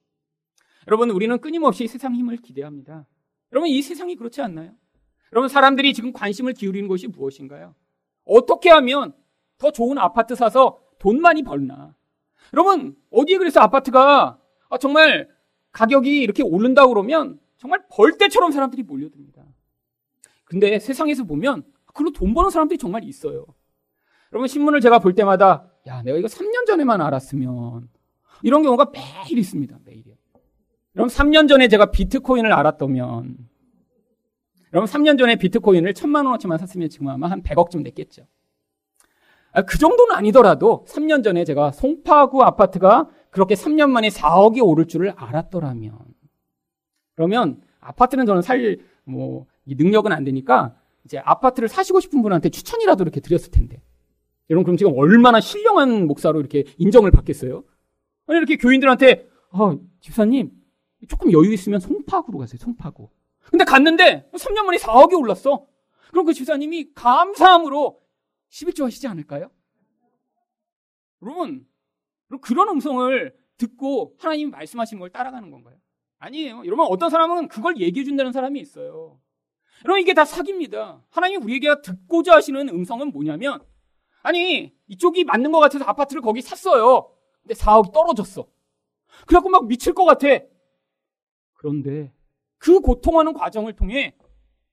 여러분 0.87 1.11
우리는 1.11 1.39
끊임없이 1.41 1.87
세상 1.87 2.15
힘을 2.15 2.37
기대합니다. 2.39 3.07
여러분 3.53 3.69
이 3.69 3.83
세상이 3.83 4.17
그렇지 4.17 4.41
않나요? 4.43 4.75
여러분 5.33 5.49
사람들이 5.49 5.95
지금 5.95 6.13
관심을 6.13 6.53
기울이는 6.53 6.89
것이 6.89 7.09
무엇인가요? 7.09 7.75
어떻게 8.25 8.71
하면 8.71 9.15
더 9.59 9.71
좋은 9.71 9.99
아파트 9.99 10.35
사서 10.35 10.81
돈 10.99 11.21
많이 11.21 11.43
벌나? 11.43 11.97
여러분 12.53 12.97
어디에 13.11 13.39
그래서 13.39 13.61
아파트가 13.61 14.39
아, 14.69 14.79
정말 14.79 15.29
가격이 15.73 16.21
이렇게 16.21 16.43
오른다 16.43 16.87
그러면 16.87 17.41
정말 17.59 17.85
벌떼처럼 17.91 18.53
사람들이 18.53 18.83
몰려듭니다. 18.83 19.45
근데 20.45 20.79
세상에서 20.79 21.25
보면 21.25 21.65
그걸로 21.87 22.13
돈 22.13 22.35
버는 22.35 22.51
사람들이 22.51 22.79
정말 22.79 23.05
있어요. 23.05 23.47
여러분 24.33 24.49
신문을 24.49 24.81
제가 24.81 24.99
볼 24.99 25.15
때마다 25.15 25.69
야 25.87 26.03
내가 26.03 26.19
이거 26.19 26.29
3년 26.29 26.67
전에만 26.67 27.01
알았으면 27.01 27.89
이런 28.43 28.63
경우가 28.63 28.91
매일 28.93 29.39
있습니다. 29.39 29.79
매일이요. 29.85 30.15
여러분 30.97 31.15
3년 31.15 31.49
전에 31.49 31.69
제가 31.69 31.91
비트코인을 31.91 32.53
알았다면 32.53 33.37
여러분 34.73 34.91
3년 34.93 35.19
전에 35.19 35.37
비트코인을 35.37 35.95
천만 35.95 36.25
원어치만 36.27 36.59
샀으면 36.59 36.89
지금 36.89 37.09
아마 37.09 37.29
한 37.29 37.43
100억쯤 37.43 37.85
됐겠죠. 37.85 38.27
아, 39.53 39.63
그 39.63 39.79
정도는 39.79 40.15
아니더라도 40.17 40.87
3년 40.89 41.23
전에 41.23 41.45
제가 41.45 41.73
송파구 41.73 42.43
아파트가 42.43 43.09
그렇게 43.31 43.55
3년 43.55 43.91
만에 43.91 44.09
4억이 44.09 44.65
오를 44.67 44.87
줄을 44.87 45.13
알았더라면 45.17 45.99
그러면 47.15 47.61
아파트는 47.81 48.27
저는 48.27 48.43
살 48.43 48.79
뭐 49.05 49.47
능력은 49.67 50.13
안 50.13 50.25
되니까 50.25 50.77
이제 51.05 51.19
아파트를 51.19 51.69
사시고 51.69 52.01
싶은 52.01 52.23
분한테 52.23 52.51
추천이라도 52.51 53.03
이렇게 53.03 53.21
드렸을 53.21 53.51
텐데 53.51 53.83
여러분 54.53 54.65
그럼 54.65 54.77
지금 54.77 54.93
얼마나 54.99 55.41
신령한 55.41 56.07
목사로 56.07 56.39
이렇게 56.39 56.65
인정을 56.77 57.11
받겠어요? 57.11 57.65
아니 58.27 58.37
이렇게 58.37 58.57
교인들한테 58.57 59.27
어, 59.51 59.79
집사님 60.01 60.51
조금 61.09 61.33
여유 61.33 61.55
있으면 61.55 61.81
송파구로 61.81 62.39
가세요. 62.39 62.59
송파구. 62.59 63.09
근데 63.51 63.65
갔는데 63.65 64.29
3년 64.35 64.65
만에 64.65 64.77
4억이 64.77 65.19
올랐어. 65.19 65.67
그럼 66.11 66.27
그 66.27 66.35
집사님이 66.35 66.93
감사함으로 66.95 67.99
11조 68.51 68.85
하시지 68.85 69.07
않을까요? 69.09 69.51
여러분 71.23 71.67
그런 72.43 72.69
음성을 72.69 73.35
듣고 73.57 74.17
하나님이 74.19 74.51
말씀하시는 74.51 75.01
걸 75.01 75.09
따라가는 75.09 75.51
건가요? 75.51 75.77
아니에요. 76.19 76.63
여러분 76.67 76.87
어떤 76.91 77.09
사람은 77.09 77.49
그걸 77.49 77.79
얘기해 77.79 78.05
준다는 78.05 78.33
사람이 78.33 78.61
있어요. 78.61 79.19
여러분 79.87 80.03
이게 80.03 80.13
다 80.13 80.27
사기입니다. 80.27 81.03
하나님이 81.09 81.43
우리에게 81.43 81.81
듣고자 81.83 82.35
하시는 82.37 82.69
음성은 82.69 83.13
뭐냐면 83.13 83.65
아니 84.23 84.73
이쪽이 84.89 85.25
맞는 85.25 85.53
것 85.53 85.61
같아서 85.61 85.85
아파트를 85.85 86.23
거기 86.23 86.41
샀어요. 86.41 87.13
근데 87.43 87.55
4억이 87.55 87.93
떨어졌어. 87.93 88.47
그래갖고 89.27 89.51
막 89.51 89.67
미칠 89.67 89.93
것 89.95 90.05
같아. 90.05 90.27
그런데 91.55 92.13
그 92.59 92.81
고통하는 92.81 93.33
과정을 93.33 93.75
통해 93.75 94.17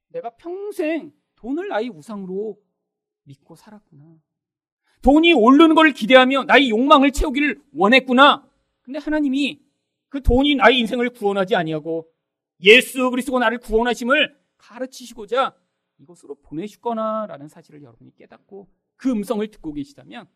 내가 0.09 0.29
평생 0.31 1.11
돈을 1.35 1.67
나의 1.69 1.89
우상으로 1.89 2.57
믿고 3.23 3.55
살았구나. 3.55 4.17
돈이 5.01 5.33
오르는 5.33 5.75
걸 5.75 5.93
기대하며 5.93 6.43
나의 6.43 6.69
욕망을 6.69 7.11
채우기를 7.11 7.61
원했구나. 7.73 8.47
근데 8.81 8.99
하나님이 8.99 9.61
그 10.09 10.21
돈이 10.21 10.55
나의 10.55 10.79
인생을 10.79 11.11
구원하지 11.11 11.55
아니하고 11.55 12.07
예수 12.61 13.09
그리스도 13.09 13.39
나를 13.39 13.59
구원하심을 13.59 14.37
가르치시고자 14.57 15.55
이곳으로 15.99 16.35
보내시거나라는 16.41 17.47
사실을 17.47 17.81
여러분이 17.83 18.15
깨닫고 18.15 18.67
그 18.99 19.09
음성을 19.09 19.45
듣고 19.47 19.73
계시다면 19.73 20.27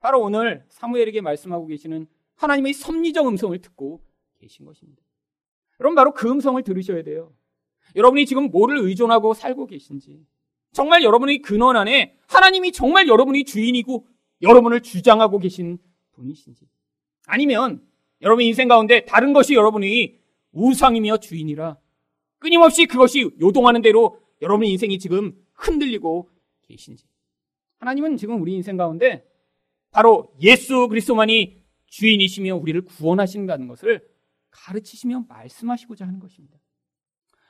바로 0.00 0.20
오늘 0.20 0.64
사무엘에게 0.68 1.20
말씀하고 1.20 1.66
계시는 1.68 2.08
하나님의 2.34 2.72
섭리적 2.74 3.26
음성을 3.26 3.56
듣고 3.60 4.02
계신 4.40 4.66
것입니다. 4.66 5.00
여러분 5.80 5.94
바로 5.94 6.12
그 6.12 6.28
음성을 6.28 6.60
들으셔야 6.62 7.04
돼요. 7.04 7.32
여러분이 7.94 8.26
지금 8.26 8.50
뭐를 8.50 8.78
의존하고 8.78 9.34
살고 9.34 9.66
계신지 9.66 10.26
정말 10.72 11.04
여러분의 11.04 11.42
근원 11.42 11.76
안에 11.76 12.16
하나님이 12.26 12.72
정말 12.72 13.06
여러분이 13.06 13.44
주인이고 13.44 14.08
여러분을 14.42 14.80
주장하고 14.80 15.38
계신 15.38 15.78
분이신지 16.12 16.66
아니면 17.26 17.86
여러분 18.20 18.44
인생 18.44 18.66
가운데 18.66 19.04
다른 19.04 19.32
것이 19.32 19.54
여러분이 19.54 20.18
우상이며 20.50 21.18
주인이라 21.18 21.78
끊임없이 22.40 22.86
그것이 22.86 23.30
요동하는 23.40 23.80
대로 23.80 24.18
여러분의 24.40 24.72
인생이 24.72 24.98
지금 24.98 25.40
흔들리고 25.54 26.28
계신지 26.62 27.11
하나님은 27.82 28.16
지금 28.16 28.40
우리 28.40 28.54
인생 28.54 28.76
가운데 28.76 29.26
바로 29.90 30.32
예수 30.40 30.86
그리스도만이 30.86 31.60
주인이시며 31.86 32.54
우리를 32.54 32.80
구원하신다는 32.82 33.66
것을 33.66 34.08
가르치시며 34.50 35.24
말씀하시고자 35.28 36.06
하는 36.06 36.20
것입니다. 36.20 36.58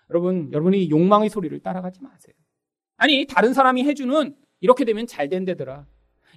여러분, 0.08 0.50
여러분이 0.50 0.88
욕망의 0.88 1.28
소리를 1.28 1.58
따라가지 1.60 2.02
마세요. 2.02 2.34
아니, 2.96 3.26
다른 3.26 3.52
사람이 3.52 3.84
해주는 3.84 4.34
이렇게 4.60 4.86
되면 4.86 5.06
잘 5.06 5.28
된대더라. 5.28 5.86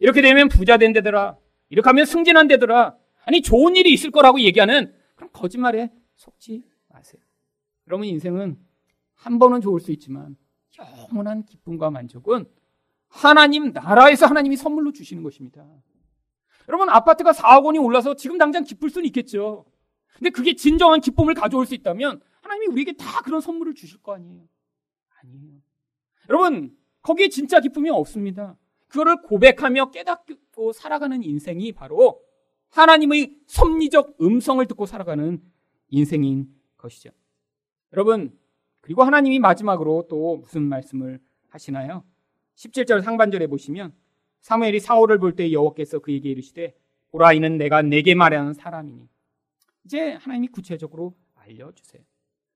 이렇게 0.01 0.21
되면 0.21 0.49
부자 0.49 0.77
된대더라. 0.77 1.37
이렇게 1.69 1.87
하면 1.87 2.05
승진한 2.05 2.47
데더라. 2.47 2.97
아니, 3.23 3.41
좋은 3.41 3.77
일이 3.77 3.93
있을 3.93 4.11
거라고 4.11 4.41
얘기하는 4.41 4.93
그런 5.15 5.31
거짓말에 5.31 5.89
속지 6.15 6.63
마세요. 6.89 7.21
여러분 7.87 8.07
인생은 8.07 8.57
한 9.13 9.39
번은 9.39 9.61
좋을 9.61 9.79
수 9.79 9.93
있지만 9.93 10.35
영원한 10.77 11.45
기쁨과 11.45 11.91
만족은 11.91 12.45
하나님 13.15 13.71
나라에서 13.71 14.25
하나님이 14.25 14.57
선물로 14.57 14.91
주시는 14.91 15.23
것입니다. 15.23 15.65
여러분 16.67 16.89
아파트가 16.89 17.31
4억 17.31 17.63
원이 17.63 17.79
올라서 17.79 18.15
지금 18.15 18.37
당장 18.37 18.63
기쁠 18.65 18.89
수는 18.89 19.05
있겠죠. 19.07 19.65
근데 20.17 20.29
그게 20.29 20.55
진정한 20.55 20.99
기쁨을 20.99 21.33
가져올 21.33 21.65
수 21.65 21.75
있다면 21.75 22.21
하나님이 22.41 22.67
우리에게 22.67 22.93
다 22.93 23.21
그런 23.21 23.39
선물을 23.39 23.73
주실 23.73 24.01
거 24.01 24.13
아니에요. 24.15 24.43
아니에요. 25.21 25.53
여러분 26.29 26.75
거기에 27.01 27.29
진짜 27.29 27.61
기쁨이 27.61 27.89
없습니다. 27.89 28.57
그거를 28.87 29.21
고백하며 29.21 29.91
깨닫고 29.91 30.73
살아가는 30.73 31.23
인생이 31.23 31.71
바로 31.71 32.21
하나님의 32.69 33.37
섭리적 33.47 34.17
음성을 34.21 34.65
듣고 34.65 34.85
살아가는 34.85 35.41
인생인 35.89 36.53
것이죠. 36.77 37.11
여러분, 37.93 38.37
그리고 38.81 39.03
하나님이 39.03 39.39
마지막으로 39.39 40.07
또 40.09 40.37
무슨 40.37 40.63
말씀을 40.63 41.19
하시나요? 41.49 42.03
17절 42.55 43.01
상반절에 43.01 43.47
보시면 43.47 43.93
사무엘이 44.41 44.79
사울을 44.79 45.19
볼 45.19 45.35
때 45.35 45.51
여호와께서 45.51 45.99
그에게 45.99 46.29
이르시되 46.29 46.73
보라 47.09 47.33
이는 47.33 47.57
내가 47.57 47.81
내게 47.81 48.15
말하는 48.15 48.53
사람이니 48.53 49.07
이제 49.85 50.13
하나님이 50.13 50.47
구체적으로 50.47 51.15
알려주세요. 51.35 52.01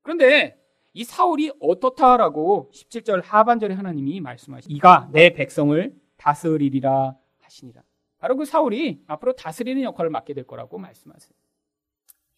그런데 0.01 0.59
이 0.93 1.03
사울이 1.03 1.51
어떻다라고 1.59 2.71
17절 2.73 3.23
하반절에 3.23 3.73
하나님이 3.75 4.21
말씀하시 4.21 4.69
이가 4.71 5.09
내 5.11 5.29
백성을 5.31 5.95
다스리리라 6.17 7.15
하시니라. 7.41 7.83
바로 8.17 8.35
그 8.35 8.45
사울이 8.45 9.03
앞으로 9.07 9.33
다스리는 9.33 9.81
역할을 9.83 10.09
맡게 10.09 10.33
될 10.33 10.45
거라고 10.45 10.77
말씀하세요. 10.77 11.31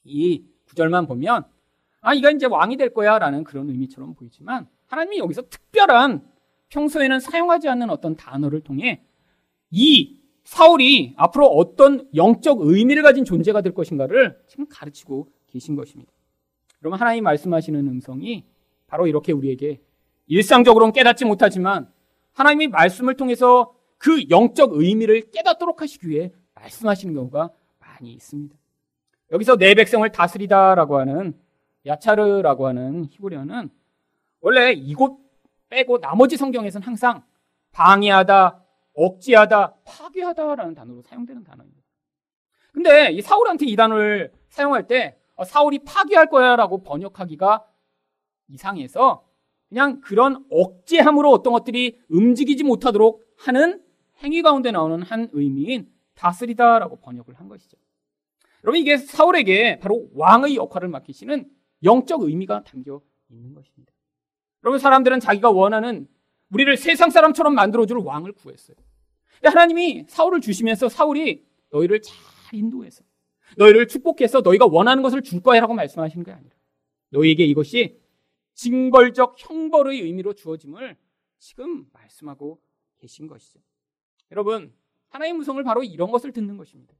이 0.04 0.46
구절만 0.66 1.08
보면 1.08 1.46
아 2.02 2.14
이가 2.14 2.32
이제 2.32 2.46
왕이 2.46 2.78
될 2.78 2.94
거야라는 2.94 3.44
그런 3.44 3.70
의미처럼 3.70 4.14
보이지만 4.16 4.68
하나님이 4.88 5.20
여기서 5.20 5.44
특별한 5.44 6.30
평소에는 6.72 7.20
사용하지 7.20 7.70
않는 7.70 7.90
어떤 7.90 8.16
단어를 8.16 8.62
통해 8.62 9.02
이 9.70 10.20
사울이 10.44 11.14
앞으로 11.18 11.48
어떤 11.48 12.10
영적 12.16 12.60
의미를 12.62 13.04
가진 13.04 13.24
존재가 13.24 13.62
될 13.62 13.74
것인가를 13.74 14.38
지금 14.48 14.66
가르치고 14.68 15.28
계신 15.48 15.76
것입니다. 15.76 16.12
그러면 16.80 17.00
하나님 17.00 17.24
말씀하시는 17.26 17.80
음성이 17.88 18.46
바로 18.88 19.08
이렇게 19.08 19.32
우리에게 19.32 19.80
일상적으로는 20.28 20.94
깨닫지 20.94 21.26
못하지만 21.26 21.90
하나님이 22.34 22.70
말씀을 22.70 23.16
통해서 23.16 23.74
그 23.98 24.30
영적 24.30 24.74
의미를 24.74 25.30
깨닫도록 25.30 25.82
하시기 25.82 26.10
위해 26.10 26.32
말씀하시는 26.56 27.14
경우가 27.14 27.52
많이 27.80 28.14
있습니다. 28.14 28.56
여기서 29.32 29.58
내 29.58 29.76
백성을 29.76 30.10
다스리다라고 30.12 30.98
하는 30.98 31.34
야차르라고 31.86 32.68
하는 32.68 33.06
히브리어는 33.12 33.70
원래 34.42 34.72
이곳 34.72 35.21
빼고 35.72 36.00
나머지 36.00 36.38
성경에서는 36.38 36.86
항상 36.86 37.24
방해하다, 37.72 38.64
억지하다, 38.94 39.76
파괴하다라는 39.86 40.76
단어로 40.76 41.02
사용되는 41.02 41.44
단어입니다. 41.44 41.82
근데 42.74 43.12
이 43.12 43.22
사울한테 43.22 43.66
이 43.66 43.76
단어를 43.76 44.32
사용할 44.50 44.88
때 44.88 45.18
어, 45.36 45.46
사울이 45.46 45.80
파괴할 45.80 46.28
거야라고 46.28 46.84
번역하기가 46.84 47.66
이상해서 48.50 49.26
그냥 49.70 50.02
그런 50.02 50.46
억제함으로 50.52 51.32
어떤 51.32 51.54
것들이 51.54 52.00
움직이지 52.10 52.64
못하도록 52.64 53.24
하는 53.38 53.82
행위 54.18 54.42
가운데 54.42 54.72
나오는 54.72 55.02
한 55.02 55.30
의미인 55.32 55.90
다스리다라고 56.16 56.98
번역을 56.98 57.36
한 57.36 57.48
것이죠. 57.48 57.78
여러분 58.64 58.80
이게 58.80 58.98
사울에게 58.98 59.80
바로 59.80 60.10
왕의 60.14 60.58
역할을 60.58 60.90
맡기시는 60.90 61.50
영적 61.84 62.22
의미가 62.22 62.64
담겨 62.64 63.02
있는 63.30 63.54
것입니다. 63.54 63.91
여러분 64.64 64.80
사람들은 64.80 65.20
자기가 65.20 65.50
원하는 65.50 66.08
우리를 66.50 66.76
세상 66.78 67.10
사람처럼 67.10 67.56
만들어줄 67.56 67.98
왕을 67.98 68.34
구했어요. 68.34 68.76
하나님이 69.44 70.06
사울을 70.08 70.42
주시면서 70.42 70.90
사울이 70.90 71.44
너희를 71.72 72.02
잘 72.02 72.16
인도해서 72.54 73.04
너희를 73.58 73.88
축복해서 73.88 74.42
너희가 74.42 74.68
원하는 74.68 75.02
것을 75.02 75.22
줄 75.22 75.42
거야라고 75.42 75.74
말씀하시는 75.74 76.24
게 76.24 76.32
아니라 76.32 76.56
너희에게 77.10 77.46
이것이 77.46 78.00
징벌적 78.54 79.36
형벌의 79.38 80.02
의미로 80.02 80.34
주어짐을 80.34 80.98
지금 81.40 81.86
말씀하고 81.92 82.62
계신 83.00 83.28
것이죠. 83.28 83.60
여러분, 84.32 84.74
하나의 85.10 85.34
무성을 85.34 85.62
바로 85.64 85.84
이런 85.84 86.12
것을 86.12 86.32
듣는 86.32 86.58
것입니다. 86.58 86.94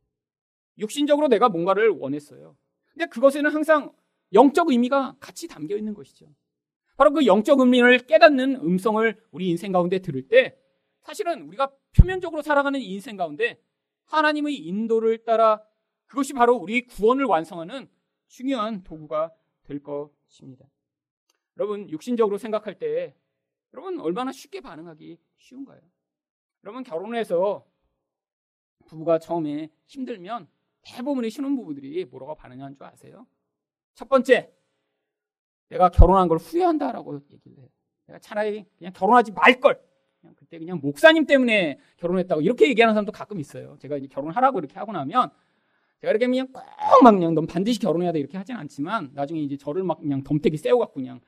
육신적으로 0.80 1.28
내가 1.28 1.48
뭔가를 1.50 1.90
원했어요. 1.90 2.56
근데 2.90 3.06
그것에는 3.06 3.52
항상 3.52 3.94
영적 4.34 4.70
의미가 4.70 5.18
같이 5.20 5.48
담겨 5.48 5.78
있는 5.78 5.94
것이죠. 5.94 6.34
바로 7.02 7.14
그 7.14 7.26
영적 7.26 7.60
의미를 7.60 7.98
깨닫는 7.98 8.58
음성을 8.58 9.20
우리 9.32 9.50
인생 9.50 9.72
가운데 9.72 9.98
들을 9.98 10.28
때 10.28 10.56
사실은 11.02 11.42
우리가 11.48 11.74
표면적으로 11.98 12.44
살아가는 12.44 12.80
인생 12.80 13.18
가운데 13.18 13.60
하나님의 14.06 14.56
인도를 14.56 15.24
따라 15.24 15.64
그것이 16.06 16.34
바로 16.34 16.54
우리 16.54 16.86
구원을 16.86 17.26
완성하는 17.26 17.90
중요한 18.28 18.84
도구가 18.84 19.34
될 19.64 19.82
것입니다. 19.82 20.68
여러분, 21.58 21.90
육신적으로 21.90 22.38
생각할 22.38 22.78
때 22.78 23.16
여러분 23.74 24.00
얼마나 24.00 24.32
쉽게 24.32 24.62
반응하기 24.62 25.18
쉬운가요? 25.38 25.82
여러분 26.64 26.84
결혼해서 26.84 27.66
부부가 28.86 29.18
처음에 29.18 29.72
힘들면 29.88 30.48
대부분의 30.84 31.32
신혼부부들이 31.32 32.06
뭐라고 32.06 32.36
반응하는 32.36 32.76
줄 32.76 32.86
아세요? 32.86 33.26
첫 33.96 34.08
번째, 34.08 34.54
내가 35.72 35.90
결혼한 35.90 36.28
걸 36.28 36.38
후회한다라고 36.38 37.22
얘기를 37.32 37.58
해요. 37.58 37.68
내가 38.08 38.20
차라리 38.20 38.66
그냥 38.78 38.92
결혼하지 38.94 39.32
말걸. 39.32 39.80
그냥 40.20 40.36
그때 40.36 40.60
그냥 40.60 40.80
목사님 40.82 41.26
때문에 41.26 41.80
결혼했다고 41.98 42.42
이렇게 42.42 42.68
얘기하는 42.68 42.94
사람도 42.94 43.12
가끔 43.12 43.40
있어요. 43.40 43.78
제가 43.80 43.98
이제 43.98 44.08
결혼하라고 44.08 44.60
이렇게 44.60 44.78
하고 44.78 44.92
나면 44.92 45.30
제가 46.02 46.12
이렇게 46.12 46.28
그냥 46.28 46.48
꼭막 46.52 47.16
그냥 47.16 47.34
넌 47.34 47.48
반드시 47.48 47.80
결혼해야 47.80 48.12
돼 48.12 48.20
이렇게 48.20 48.38
하진 48.38 48.56
않지만 48.58 49.12
나중에 49.14 49.40
이제 49.42 49.56
저를 49.58 49.84
막 49.84 50.00
그냥 50.00 50.24
덤태기 50.24 50.58
세워갖고 50.58 50.96
그냥 50.96 51.22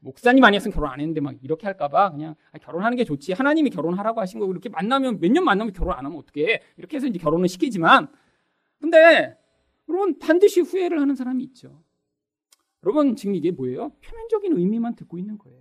목사님 0.00 0.42
아니었으면 0.42 0.72
결혼 0.72 0.88
안 0.90 0.98
했는데 0.98 1.20
막 1.20 1.34
이렇게 1.42 1.66
할까봐 1.66 2.12
그냥 2.12 2.34
아, 2.52 2.58
결혼하는 2.58 2.96
게 2.96 3.04
좋지. 3.04 3.34
하나님이 3.34 3.68
결혼하라고 3.70 4.20
하신 4.22 4.40
거고 4.40 4.50
이렇게 4.50 4.70
만나면 4.70 5.20
몇 5.20 5.30
년 5.30 5.44
만나면 5.44 5.74
결혼 5.74 5.92
안 5.92 6.06
하면 6.06 6.18
어떡해. 6.18 6.62
이렇게 6.78 6.96
해서 6.96 7.06
이제 7.06 7.18
결혼을 7.18 7.48
시키지만 7.48 8.08
근데 8.80 9.36
여러분 9.90 10.18
반드시 10.18 10.60
후회를 10.60 11.00
하는 11.00 11.14
사람이 11.14 11.44
있죠. 11.44 11.82
여러분 12.84 13.14
지금 13.16 13.34
이게 13.34 13.50
뭐예요? 13.50 13.90
표면적인 14.02 14.56
의미만 14.56 14.94
듣고 14.96 15.18
있는 15.18 15.36
거예요. 15.38 15.60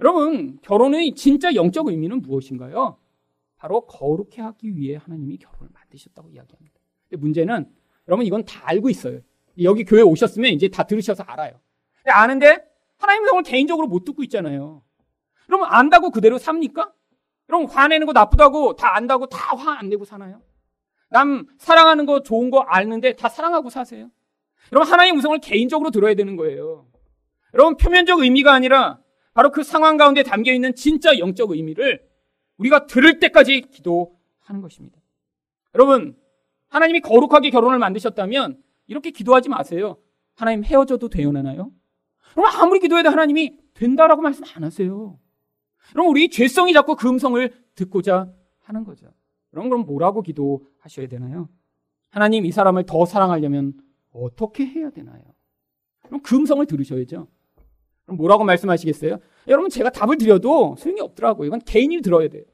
여러분 0.00 0.58
결혼의 0.60 1.14
진짜 1.14 1.54
영적 1.54 1.86
의미는 1.88 2.20
무엇인가요? 2.20 2.98
바로 3.56 3.86
거룩해 3.86 4.42
하기 4.42 4.76
위해 4.76 4.96
하나님이 4.96 5.38
결혼을 5.38 5.70
만드셨다고 5.72 6.28
이야기합니다. 6.30 6.74
근데 7.08 7.20
문제는 7.20 7.72
여러분 8.06 8.26
이건 8.26 8.44
다 8.44 8.60
알고 8.68 8.90
있어요. 8.90 9.20
여기 9.62 9.84
교회 9.84 10.02
오셨으면 10.02 10.52
이제 10.52 10.68
다 10.68 10.82
들으셔서 10.84 11.22
알아요. 11.22 11.58
아는데 12.06 12.62
하나님의 12.98 13.28
성을 13.30 13.42
개인적으로 13.42 13.86
못 13.88 14.04
듣고 14.04 14.22
있잖아요. 14.24 14.82
그러면 15.46 15.68
안다고 15.70 16.10
그대로 16.10 16.36
삽니까? 16.38 16.92
그럼 17.46 17.64
화내는 17.66 18.06
거 18.06 18.12
나쁘다고 18.12 18.76
다 18.76 18.94
안다고 18.96 19.26
다 19.28 19.54
화 19.56 19.78
안 19.78 19.88
내고 19.88 20.04
사나요? 20.04 20.42
남 21.08 21.46
사랑하는 21.58 22.04
거 22.04 22.22
좋은 22.22 22.50
거 22.50 22.60
아는데 22.60 23.14
다 23.14 23.28
사랑하고 23.28 23.70
사세요? 23.70 24.10
여러분 24.72 24.90
하나님의 24.90 25.16
음성을 25.16 25.38
개인적으로 25.38 25.90
들어야 25.90 26.14
되는 26.14 26.36
거예요. 26.36 26.86
여러분 27.54 27.76
표면적 27.76 28.20
의미가 28.20 28.52
아니라 28.52 29.00
바로 29.34 29.50
그 29.50 29.62
상황 29.62 29.96
가운데 29.96 30.22
담겨 30.22 30.52
있는 30.52 30.74
진짜 30.74 31.18
영적 31.18 31.50
의미를 31.50 32.02
우리가 32.58 32.86
들을 32.86 33.18
때까지 33.20 33.62
기도하는 33.70 34.62
것입니다. 34.62 34.98
여러분 35.74 36.16
하나님이 36.68 37.00
거룩하게 37.00 37.50
결혼을 37.50 37.78
만드셨다면 37.78 38.62
이렇게 38.86 39.10
기도하지 39.10 39.48
마세요. 39.48 39.98
하나님 40.34 40.64
헤어져도 40.64 41.08
되어나나요? 41.08 41.70
그럼 42.34 42.50
아무리 42.54 42.80
기도해도 42.80 43.08
하나님이 43.08 43.58
된다라고 43.74 44.22
말씀 44.22 44.44
안 44.54 44.64
하세요. 44.64 45.18
그럼 45.92 46.08
우리 46.08 46.28
죄성이 46.28 46.72
자꾸 46.72 46.96
그 46.96 47.08
음성을 47.08 47.52
듣고자 47.74 48.30
하는 48.62 48.84
거죠. 48.84 49.06
그럼 49.50 49.68
그럼 49.68 49.86
뭐라고 49.86 50.22
기도하셔야 50.22 51.06
되나요? 51.08 51.48
하나님 52.10 52.44
이 52.44 52.52
사람을 52.52 52.84
더 52.84 53.04
사랑하려면 53.04 53.74
어떻게 54.24 54.66
해야 54.66 54.90
되나요? 54.90 55.22
그럼 56.04 56.20
그 56.22 56.36
음성을 56.36 56.64
들으셔야죠. 56.66 57.28
그럼 58.04 58.16
뭐라고 58.16 58.44
말씀하시겠어요? 58.44 59.18
여러분 59.48 59.68
제가 59.70 59.90
답을 59.90 60.16
드려도 60.18 60.76
소용이 60.78 61.00
없더라고요. 61.00 61.46
이건 61.46 61.60
개인이 61.60 62.00
들어야 62.00 62.28
돼요. 62.28 62.44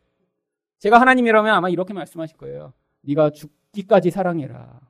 제가 0.79 1.01
하나님이라면 1.01 1.55
아마 1.55 1.69
이렇게 1.69 1.93
말씀하실 1.95 2.37
거예요. 2.37 2.73
네가 3.03 3.31
죽기까지 3.31 4.11
사랑해라. 4.11 4.81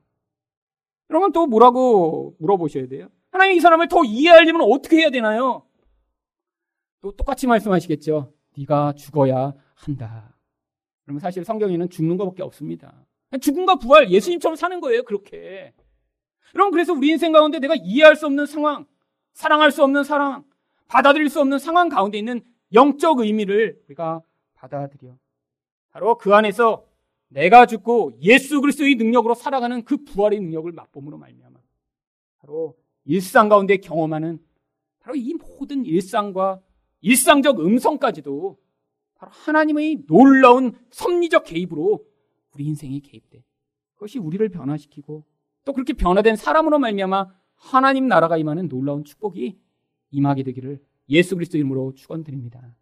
그러면 1.08 1.32
또 1.32 1.46
뭐라고 1.46 2.36
물어보셔야 2.38 2.86
돼요? 2.86 3.08
하나님 3.30 3.56
이 3.56 3.60
사람을 3.60 3.88
더 3.88 4.04
이해하려면 4.04 4.62
어떻게 4.62 4.98
해야 4.98 5.10
되나요? 5.10 5.66
또 7.00 7.12
똑같이 7.12 7.46
말씀하시겠죠. 7.46 8.32
네가 8.56 8.94
죽어야 8.94 9.54
한다. 9.74 10.36
그러면 11.04 11.20
사실 11.20 11.44
성경에는 11.44 11.90
죽는 11.90 12.16
것밖에 12.16 12.42
없습니다. 12.42 13.04
죽음과 13.40 13.76
부활, 13.76 14.10
예수님처럼 14.10 14.56
사는 14.56 14.80
거예요, 14.80 15.02
그렇게. 15.02 15.72
여러분, 16.54 16.72
그래서 16.72 16.92
우리 16.92 17.08
인생 17.08 17.32
가운데 17.32 17.58
내가 17.58 17.74
이해할 17.74 18.16
수 18.16 18.26
없는 18.26 18.46
상황, 18.46 18.86
사랑할 19.32 19.70
수 19.70 19.82
없는 19.82 20.04
사랑, 20.04 20.44
받아들일 20.86 21.30
수 21.30 21.40
없는 21.40 21.58
상황 21.58 21.88
가운데 21.88 22.18
있는 22.18 22.42
영적 22.72 23.20
의미를 23.20 23.80
우리가 23.86 24.22
받아들여. 24.54 25.16
바로 25.90 26.16
그 26.16 26.34
안에서 26.34 26.86
내가 27.28 27.66
죽고 27.66 28.12
예수 28.20 28.60
그리스도의 28.60 28.96
능력으로 28.96 29.34
살아가는 29.34 29.82
그 29.84 30.04
부활의 30.04 30.40
능력을 30.40 30.70
맛봄으로 30.72 31.18
말미암아. 31.18 31.58
바로 32.38 32.76
일상 33.04 33.48
가운데 33.48 33.78
경험하는 33.78 34.38
바로 35.00 35.16
이 35.16 35.34
모든 35.34 35.84
일상과 35.84 36.60
일상적 37.00 37.60
음성까지도 37.60 38.58
바로 39.14 39.32
하나님의 39.32 40.04
놀라운 40.06 40.76
섭리적 40.90 41.44
개입으로 41.44 42.04
우리 42.54 42.64
인생에 42.64 43.00
개입돼. 43.00 43.42
그것이 43.94 44.18
우리를 44.18 44.46
변화시키고 44.50 45.24
또 45.64 45.72
그렇게 45.72 45.92
변화된 45.92 46.36
사람으로 46.36 46.78
말미암아 46.78 47.28
하나님 47.54 48.08
나라가 48.08 48.36
임하는 48.36 48.68
놀라운 48.68 49.04
축복이 49.04 49.58
임하게 50.10 50.42
되기를 50.42 50.80
예수 51.08 51.34
그리스도 51.36 51.58
이름으로 51.58 51.94
축원드립니다. 51.94 52.74